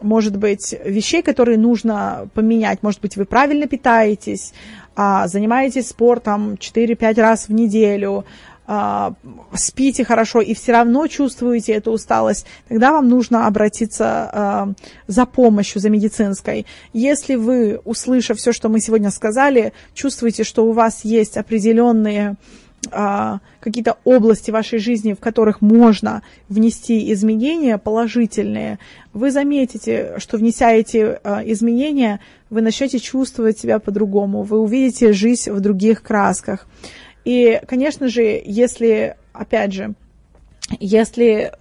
может 0.00 0.36
быть, 0.36 0.74
вещей, 0.84 1.22
которые 1.22 1.58
нужно 1.58 2.28
поменять. 2.34 2.82
Может 2.82 3.00
быть, 3.00 3.16
вы 3.16 3.24
правильно 3.24 3.66
питаетесь, 3.66 4.52
а, 4.96 5.28
занимаетесь 5.28 5.88
спортом 5.88 6.56
4-5 6.56 7.20
раз 7.20 7.48
в 7.48 7.52
неделю, 7.52 8.24
а, 8.72 9.14
спите 9.52 10.04
хорошо 10.04 10.40
и 10.40 10.54
все 10.54 10.70
равно 10.70 11.08
чувствуете 11.08 11.72
эту 11.72 11.90
усталость, 11.90 12.46
тогда 12.68 12.92
вам 12.92 13.08
нужно 13.08 13.48
обратиться 13.48 14.30
а, 14.32 14.68
за 15.08 15.26
помощью, 15.26 15.80
за 15.80 15.90
медицинской. 15.90 16.66
Если 16.92 17.34
вы, 17.34 17.80
услышав 17.84 18.38
все, 18.38 18.52
что 18.52 18.68
мы 18.68 18.78
сегодня 18.78 19.10
сказали, 19.10 19.72
чувствуете, 19.92 20.44
что 20.44 20.66
у 20.66 20.72
вас 20.72 21.04
есть 21.04 21.36
определенные 21.36 22.30
а, 22.30 22.36
какие-то 22.90 23.98
области 24.04 24.50
вашей 24.50 24.78
жизни, 24.78 25.12
в 25.12 25.20
которых 25.20 25.60
можно 25.60 26.22
внести 26.48 27.12
изменения 27.12 27.78
положительные, 27.78 28.78
вы 29.12 29.30
заметите, 29.30 30.14
что 30.18 30.38
внеся 30.38 30.72
эти 30.72 31.18
а, 31.22 31.42
изменения, 31.44 32.20
вы 32.48 32.62
начнете 32.62 32.98
чувствовать 32.98 33.58
себя 33.58 33.78
по-другому, 33.78 34.42
вы 34.42 34.58
увидите 34.58 35.12
жизнь 35.12 35.50
в 35.50 35.60
других 35.60 36.02
красках. 36.02 36.66
И, 37.24 37.60
конечно 37.68 38.08
же, 38.08 38.40
если, 38.44 39.16
опять 39.32 39.72
же, 39.72 39.94
если 40.78 41.52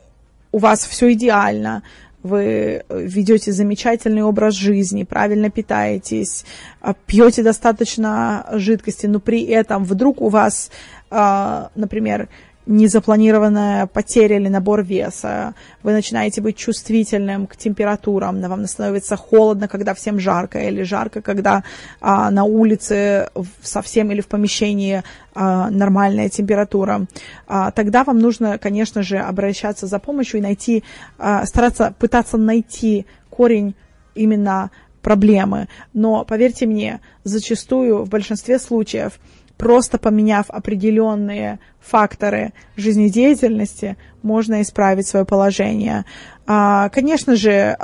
у 0.52 0.58
вас 0.58 0.86
все 0.86 1.12
идеально, 1.14 1.84
вы 2.24 2.84
ведете 2.90 3.52
замечательный 3.52 4.24
образ 4.24 4.56
жизни, 4.56 5.04
правильно 5.04 5.50
питаетесь, 5.50 6.46
а, 6.82 6.94
пьете 6.94 7.44
достаточно 7.44 8.46
жидкости, 8.54 9.06
но 9.06 9.20
при 9.20 9.44
этом 9.44 9.84
вдруг 9.84 10.22
у 10.22 10.30
вас 10.30 10.70
а, 11.12 11.72
например, 11.76 12.30
незапланированная 12.70 13.88
потеря 13.88 14.38
или 14.38 14.48
набор 14.48 14.84
веса, 14.84 15.56
вы 15.82 15.92
начинаете 15.92 16.40
быть 16.40 16.56
чувствительным 16.56 17.48
к 17.48 17.58
температурам, 17.58 18.40
вам 18.42 18.68
становится 18.68 19.18
холодно, 19.18 19.68
когда 19.68 19.96
всем 19.96 20.20
жарко, 20.20 20.60
или 20.60 20.84
жарко, 20.84 21.22
когда 21.22 21.64
а, 22.00 22.30
на 22.30 22.44
улице 22.44 23.30
совсем 23.64 24.12
или 24.12 24.22
в 24.22 24.28
помещении 24.28 25.02
а, 25.34 25.72
нормальная 25.72 26.30
температура, 26.30 27.08
а, 27.48 27.72
тогда 27.72 28.04
вам 28.04 28.20
нужно, 28.20 28.60
конечно 28.60 29.02
же, 29.02 29.18
обращаться 29.18 29.88
за 29.88 29.98
помощью 29.98 30.40
и 30.40 30.44
найти, 30.44 30.84
а, 31.18 31.48
стараться 31.48 31.96
пытаться 31.98 32.38
найти 32.38 33.08
корень 33.32 33.74
именно 34.14 34.70
проблемы. 35.02 35.70
Но 35.94 36.24
поверьте 36.24 36.68
мне, 36.68 37.00
зачастую 37.24 38.04
в 38.04 38.10
большинстве 38.10 38.60
случаев 38.60 39.20
просто 39.60 39.98
поменяв 39.98 40.50
определенные 40.50 41.60
факторы 41.82 42.54
жизнедеятельности, 42.78 43.98
можно 44.24 44.62
исправить 44.62 45.06
свое 45.06 45.26
положение. 45.26 46.06
А, 46.48 46.88
конечно 46.90 47.36
же, 47.36 47.78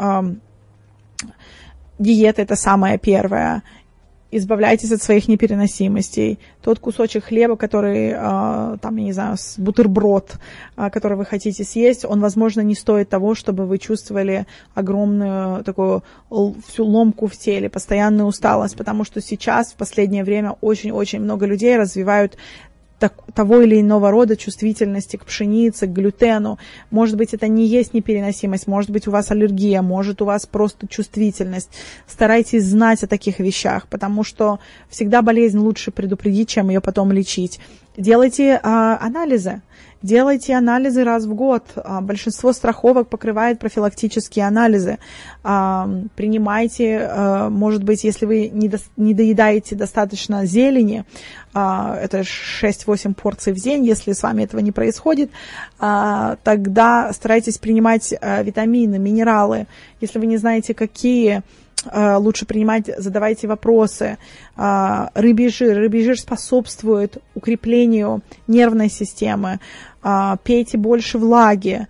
диета 1.99 2.41
это 2.41 2.55
самое 2.55 2.97
первое 2.97 3.61
избавляйтесь 4.38 4.91
от 4.91 5.01
своих 5.01 5.27
непереносимостей. 5.27 6.39
Тот 6.61 6.79
кусочек 6.79 7.25
хлеба, 7.25 7.55
который, 7.55 8.09
э, 8.09 8.77
там, 8.81 8.95
я 8.97 9.03
не 9.03 9.13
знаю, 9.13 9.38
бутерброд, 9.57 10.38
э, 10.77 10.89
который 10.89 11.17
вы 11.17 11.25
хотите 11.25 11.63
съесть, 11.63 12.05
он, 12.05 12.19
возможно, 12.19 12.61
не 12.61 12.75
стоит 12.75 13.09
того, 13.09 13.36
чтобы 13.36 13.65
вы 13.65 13.77
чувствовали 13.77 14.45
огромную 14.73 15.63
такую 15.63 16.03
всю 16.67 16.86
ломку 16.86 17.27
в 17.27 17.38
теле, 17.38 17.69
постоянную 17.69 18.27
усталость, 18.27 18.75
потому 18.75 19.03
что 19.03 19.21
сейчас, 19.21 19.71
в 19.71 19.75
последнее 19.75 20.23
время, 20.23 20.55
очень-очень 20.61 21.19
много 21.19 21.45
людей 21.45 21.77
развивают 21.77 22.38
так, 22.99 23.13
того 23.33 23.61
или 23.61 23.79
иного 23.81 24.11
рода 24.11 24.37
чувствительности 24.37 25.17
к 25.17 25.25
пшенице, 25.25 25.87
к 25.87 25.91
глютену. 25.91 26.57
Может 26.91 27.17
быть, 27.17 27.33
это 27.33 27.47
не 27.47 27.65
есть 27.65 27.93
непереносимость, 27.93 28.67
может 28.67 28.89
быть, 28.89 29.07
у 29.07 29.11
вас 29.11 29.31
аллергия, 29.31 29.81
может, 29.81 30.21
у 30.21 30.25
вас 30.25 30.45
просто 30.45 30.87
чувствительность. 30.87 31.69
Старайтесь 32.07 32.63
знать 32.63 33.03
о 33.03 33.07
таких 33.07 33.39
вещах, 33.39 33.87
потому 33.87 34.23
что 34.23 34.59
всегда 34.89 35.21
болезнь 35.21 35.57
лучше 35.57 35.91
предупредить, 35.91 36.49
чем 36.49 36.69
ее 36.69 36.81
потом 36.81 37.11
лечить. 37.11 37.59
Делайте 37.97 38.59
а, 38.61 38.97
анализы. 38.99 39.61
Делайте 40.05 40.53
анализы 40.53 41.03
раз 41.03 41.25
в 41.25 41.33
год. 41.33 41.63
А, 41.77 41.99
большинство 41.99 42.53
страховок 42.53 43.07
покрывает 43.07 43.57
профилактические 43.57 44.45
анализы. 44.45 44.99
А, 45.43 45.89
принимайте, 46.15 47.09
а, 47.09 47.49
может 47.49 47.83
быть, 47.83 48.03
если 48.03 48.27
вы 48.27 48.49
не 48.49 49.13
доедаете 49.15 49.75
достаточно 49.75 50.45
зелени, 50.45 51.05
это 51.53 52.23
6-8 52.23 53.15
порций 53.15 53.53
в 53.53 53.55
день, 53.55 53.83
если 53.83 54.11
с 54.11 54.21
вами 54.21 54.43
этого 54.43 54.59
не 54.59 54.73
происходит, 54.73 55.31
тогда 55.79 57.11
старайтесь 57.13 57.57
принимать 57.57 58.11
витамины, 58.11 58.99
минералы. 58.99 59.65
Если 60.01 60.19
вы 60.19 60.25
не 60.25 60.35
знаете, 60.35 60.73
какие 60.73 61.43
лучше 61.93 62.45
принимать, 62.45 62.89
задавайте 62.97 63.47
вопросы. 63.47 64.17
Рыбий 64.57 65.47
жир. 65.47 65.77
Рыбий 65.77 66.03
жир 66.03 66.19
способствует 66.19 67.19
укреплению 67.35 68.21
нервной 68.47 68.89
системы. 68.89 69.59
А, 70.07 70.37
пейте 70.43 70.77
больше 70.77 71.17
влаги, 71.17 71.87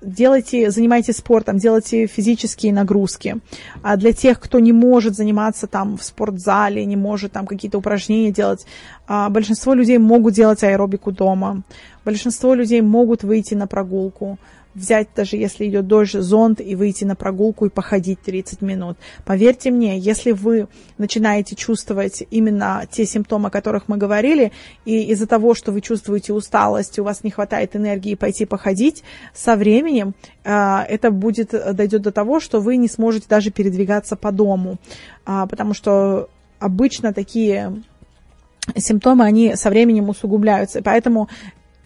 делайте, 0.00 0.70
занимайтесь 0.70 1.16
спортом, 1.16 1.58
делайте 1.58 2.06
физические 2.06 2.72
нагрузки. 2.72 3.38
А 3.82 3.96
для 3.96 4.12
тех, 4.12 4.38
кто 4.38 4.60
не 4.60 4.72
может 4.72 5.16
заниматься 5.16 5.66
там 5.66 5.96
в 5.98 6.04
спортзале, 6.04 6.84
не 6.84 6.94
может 6.94 7.32
там 7.32 7.46
какие-то 7.48 7.78
упражнения 7.78 8.30
делать, 8.30 8.64
а, 9.08 9.28
большинство 9.28 9.74
людей 9.74 9.98
могут 9.98 10.34
делать 10.34 10.62
аэробику 10.62 11.10
дома. 11.10 11.62
Большинство 12.04 12.54
людей 12.54 12.80
могут 12.80 13.24
выйти 13.24 13.54
на 13.54 13.66
прогулку 13.66 14.38
взять, 14.74 15.08
даже 15.14 15.36
если 15.36 15.66
идет 15.68 15.86
дождь, 15.86 16.12
зонт 16.12 16.60
и 16.60 16.74
выйти 16.74 17.04
на 17.04 17.14
прогулку 17.14 17.66
и 17.66 17.70
походить 17.70 18.20
30 18.22 18.62
минут. 18.62 18.96
Поверьте 19.24 19.70
мне, 19.70 19.98
если 19.98 20.32
вы 20.32 20.68
начинаете 20.98 21.54
чувствовать 21.54 22.22
именно 22.30 22.84
те 22.90 23.04
симптомы, 23.04 23.48
о 23.48 23.50
которых 23.50 23.88
мы 23.88 23.96
говорили, 23.96 24.52
и 24.84 25.02
из-за 25.12 25.26
того, 25.26 25.54
что 25.54 25.72
вы 25.72 25.80
чувствуете 25.80 26.32
усталость, 26.32 26.98
у 26.98 27.04
вас 27.04 27.24
не 27.24 27.30
хватает 27.30 27.76
энергии 27.76 28.14
пойти 28.14 28.46
походить, 28.46 29.02
со 29.34 29.56
временем 29.56 30.14
э, 30.44 30.78
это 30.88 31.10
будет, 31.10 31.50
дойдет 31.50 32.02
до 32.02 32.12
того, 32.12 32.40
что 32.40 32.60
вы 32.60 32.76
не 32.76 32.88
сможете 32.88 33.26
даже 33.28 33.50
передвигаться 33.50 34.16
по 34.16 34.32
дому, 34.32 34.78
э, 35.26 35.46
потому 35.48 35.74
что 35.74 36.28
обычно 36.58 37.12
такие 37.12 37.82
симптомы, 38.76 39.24
они 39.24 39.56
со 39.56 39.70
временем 39.70 40.08
усугубляются. 40.08 40.82
Поэтому 40.82 41.28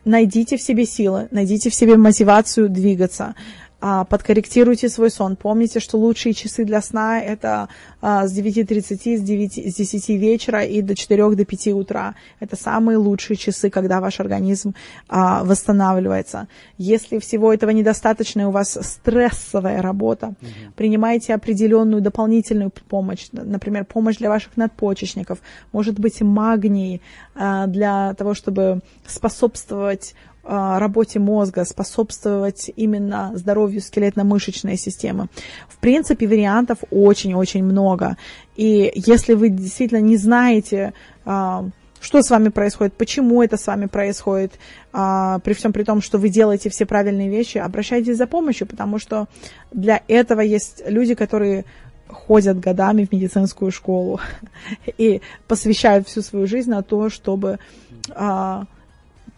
найдите 0.07 0.57
в 0.57 0.63
себе 0.63 0.87
силы, 0.87 1.29
найдите 1.31 1.69
в 1.69 1.75
себе 1.75 1.97
мотивацию 1.97 2.71
двигаться. 2.71 3.35
А, 3.79 4.05
подкорректируйте 4.05 4.89
свой 4.89 5.11
сон. 5.11 5.37
Помните, 5.37 5.81
что 5.81 5.99
лучшие 5.99 6.33
часы 6.33 6.65
для 6.65 6.81
сна 6.81 7.21
это 7.21 7.69
а, 8.01 8.27
с 8.27 8.37
9.30, 8.37 9.19
с, 9.19 9.21
9, 9.21 9.73
с 9.73 9.75
10 9.75 10.09
вечера 10.09 10.65
и 10.65 10.81
до 10.81 10.95
4 10.95 11.35
до 11.35 11.45
5 11.45 11.69
утра. 11.69 12.15
Это 12.41 12.57
самые 12.57 12.97
лучшие 12.97 13.37
часы, 13.37 13.69
когда 13.69 14.01
ваш 14.01 14.19
организм 14.21 14.75
а, 15.09 15.45
восстанавливается. 15.45 16.49
Если 16.79 17.19
всего 17.19 17.53
этого 17.53 17.69
недостаточно, 17.71 18.41
и 18.41 18.45
у 18.45 18.51
вас 18.51 18.79
стрессовая 18.81 19.83
работа, 19.83 20.29
угу. 20.29 20.49
принимайте 20.75 21.35
определенную 21.35 22.01
дополнительную 22.01 22.71
помощь, 22.71 23.29
например, 23.33 23.85
помощь 23.85 24.17
для 24.17 24.31
ваших 24.31 24.57
надпочечников, 24.57 25.41
может 25.73 25.99
быть 25.99 26.23
магний 26.23 27.03
для 27.35 28.15
того, 28.15 28.33
чтобы 28.33 28.81
способствовать 29.07 30.15
работе 30.49 31.19
мозга, 31.19 31.65
способствовать 31.65 32.71
именно 32.77 33.33
здоровью 33.35 33.81
скелетно-мышечной 33.81 34.77
системы. 34.77 35.27
В 35.69 35.79
принципе, 35.79 36.27
вариантов 36.27 36.79
очень-очень 36.91 37.65
много. 37.65 38.17
И 38.57 38.93
если 38.95 39.35
вы 39.35 39.49
действительно 39.49 40.01
не 40.01 40.17
знаете, 40.17 40.93
а, 41.25 41.65
что 42.01 42.23
с 42.23 42.31
вами 42.31 42.51
происходит, 42.51 42.95
почему 42.95 43.43
это 43.43 43.57
с 43.57 43.67
вами 43.67 43.87
происходит, 43.87 44.53
а, 44.93 45.41
при 45.41 45.55
всем 45.55 45.73
при 45.73 45.83
том, 45.83 46.01
что 46.01 46.19
вы 46.19 46.29
делаете 46.29 46.71
все 46.71 46.87
правильные 46.87 47.29
вещи, 47.29 47.59
обращайтесь 47.59 48.17
за 48.17 48.27
помощью, 48.27 48.67
потому 48.67 48.99
что 48.99 49.27
для 49.73 50.03
этого 50.07 50.41
есть 50.41 50.83
люди, 50.87 51.15
которые 51.15 51.65
ходят 52.09 52.61
годами 52.61 53.05
в 53.05 53.13
медицинскую 53.13 53.73
школу 53.73 54.21
и 54.99 55.21
посвящают 55.49 56.07
всю 56.07 56.23
свою 56.23 56.47
жизнь 56.47 56.71
на 56.71 56.83
то, 56.83 57.11
чтобы 57.11 57.59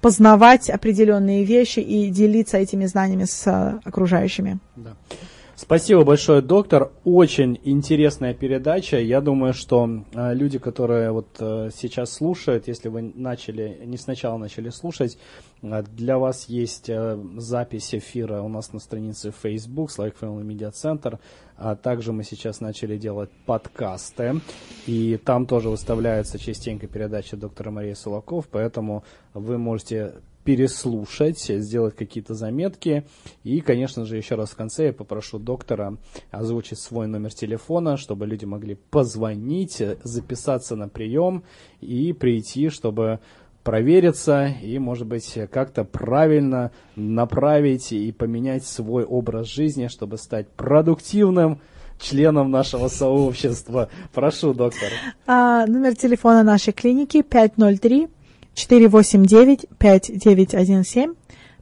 познавать 0.01 0.71
определенные 0.71 1.45
вещи 1.45 1.81
и 1.81 2.11
делиться 2.11 2.59
этими 2.59 2.87
знаниями 2.87 3.25
с 3.25 3.47
э, 3.47 3.81
окружающими. 3.85 4.59
Да. 4.77 4.95
Спасибо 5.61 6.05
большое, 6.05 6.41
доктор. 6.41 6.93
Очень 7.03 7.59
интересная 7.65 8.33
передача. 8.33 8.97
Я 9.01 9.21
думаю, 9.21 9.53
что 9.53 10.05
э, 10.15 10.33
люди, 10.33 10.57
которые 10.61 11.11
вот 11.11 11.27
э, 11.41 11.71
сейчас 11.75 12.13
слушают, 12.13 12.69
если 12.69 12.89
вы 12.89 13.03
начали, 13.17 13.77
не 13.85 13.97
сначала 13.97 14.39
начали 14.39 14.69
слушать, 14.69 15.19
э, 15.63 15.83
для 15.97 16.17
вас 16.17 16.49
есть 16.49 16.89
э, 16.89 17.19
запись 17.39 17.93
эфира 17.93 18.41
у 18.41 18.49
нас 18.49 18.73
на 18.73 18.79
странице 18.79 19.33
Facebook, 19.33 19.91
Slack 19.91 20.15
Family 20.21 20.45
Media 20.45 20.71
Center. 20.71 21.19
А 21.57 21.75
также 21.75 22.13
мы 22.13 22.23
сейчас 22.23 22.61
начали 22.61 22.97
делать 22.97 23.31
подкасты, 23.45 24.41
и 24.87 25.17
там 25.17 25.45
тоже 25.45 25.71
выставляется 25.71 26.39
частенько 26.39 26.87
передача 26.87 27.37
доктора 27.37 27.73
Марии 27.73 27.95
Сулаков, 27.95 28.47
поэтому 28.49 29.03
вы 29.35 29.59
можете 29.59 30.13
переслушать, 30.49 31.41
сделать 31.41 31.95
какие-то 31.95 32.33
заметки. 32.33 33.05
И, 33.45 33.61
конечно 33.61 34.07
же, 34.07 34.17
еще 34.17 34.35
раз 34.35 34.49
в 34.49 34.57
конце 34.57 34.87
я 34.87 34.93
попрошу 34.95 35.39
доктора 35.39 35.99
озвучить 36.31 36.79
свой 36.79 37.07
номер 37.07 37.35
телефона, 37.35 37.99
чтобы 37.99 38.27
люди 38.27 38.47
могли 38.47 38.75
позвонить, 38.75 39.83
записаться 40.03 40.75
на 40.75 40.89
прием 40.89 41.45
и 41.83 42.15
прийти, 42.15 42.71
чтобы 42.71 43.21
провериться 43.63 44.47
и, 44.63 44.79
может 44.79 45.07
быть, 45.07 45.39
как-то 45.53 45.85
правильно 45.85 46.73
направить 46.97 47.93
и 47.93 48.11
поменять 48.11 48.65
свой 48.65 49.05
образ 49.05 49.49
жизни, 49.49 49.89
чтобы 49.89 50.17
стать 50.17 50.49
продуктивным, 50.49 51.61
членом 52.01 52.51
нашего 52.51 52.89
сообщества. 52.89 53.91
Прошу, 54.15 54.55
доктор. 54.55 54.89
А, 55.27 55.67
номер 55.67 55.95
телефона 55.95 56.43
нашей 56.43 56.73
клиники 56.73 57.21
503 57.21 58.09
489 58.59 59.67
5917 59.79 61.11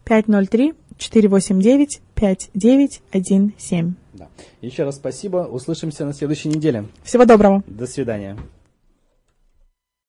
503 0.05 0.74
489 0.97 2.01
5917. 2.14 3.94
Да. 4.14 4.28
Еще 4.62 4.84
раз 4.84 4.97
спасибо. 4.97 5.38
Услышимся 5.38 6.07
на 6.07 6.14
следующей 6.14 6.49
неделе. 6.49 6.86
Всего 7.05 7.26
доброго. 7.26 7.62
До 7.66 7.86
свидания. 7.86 8.38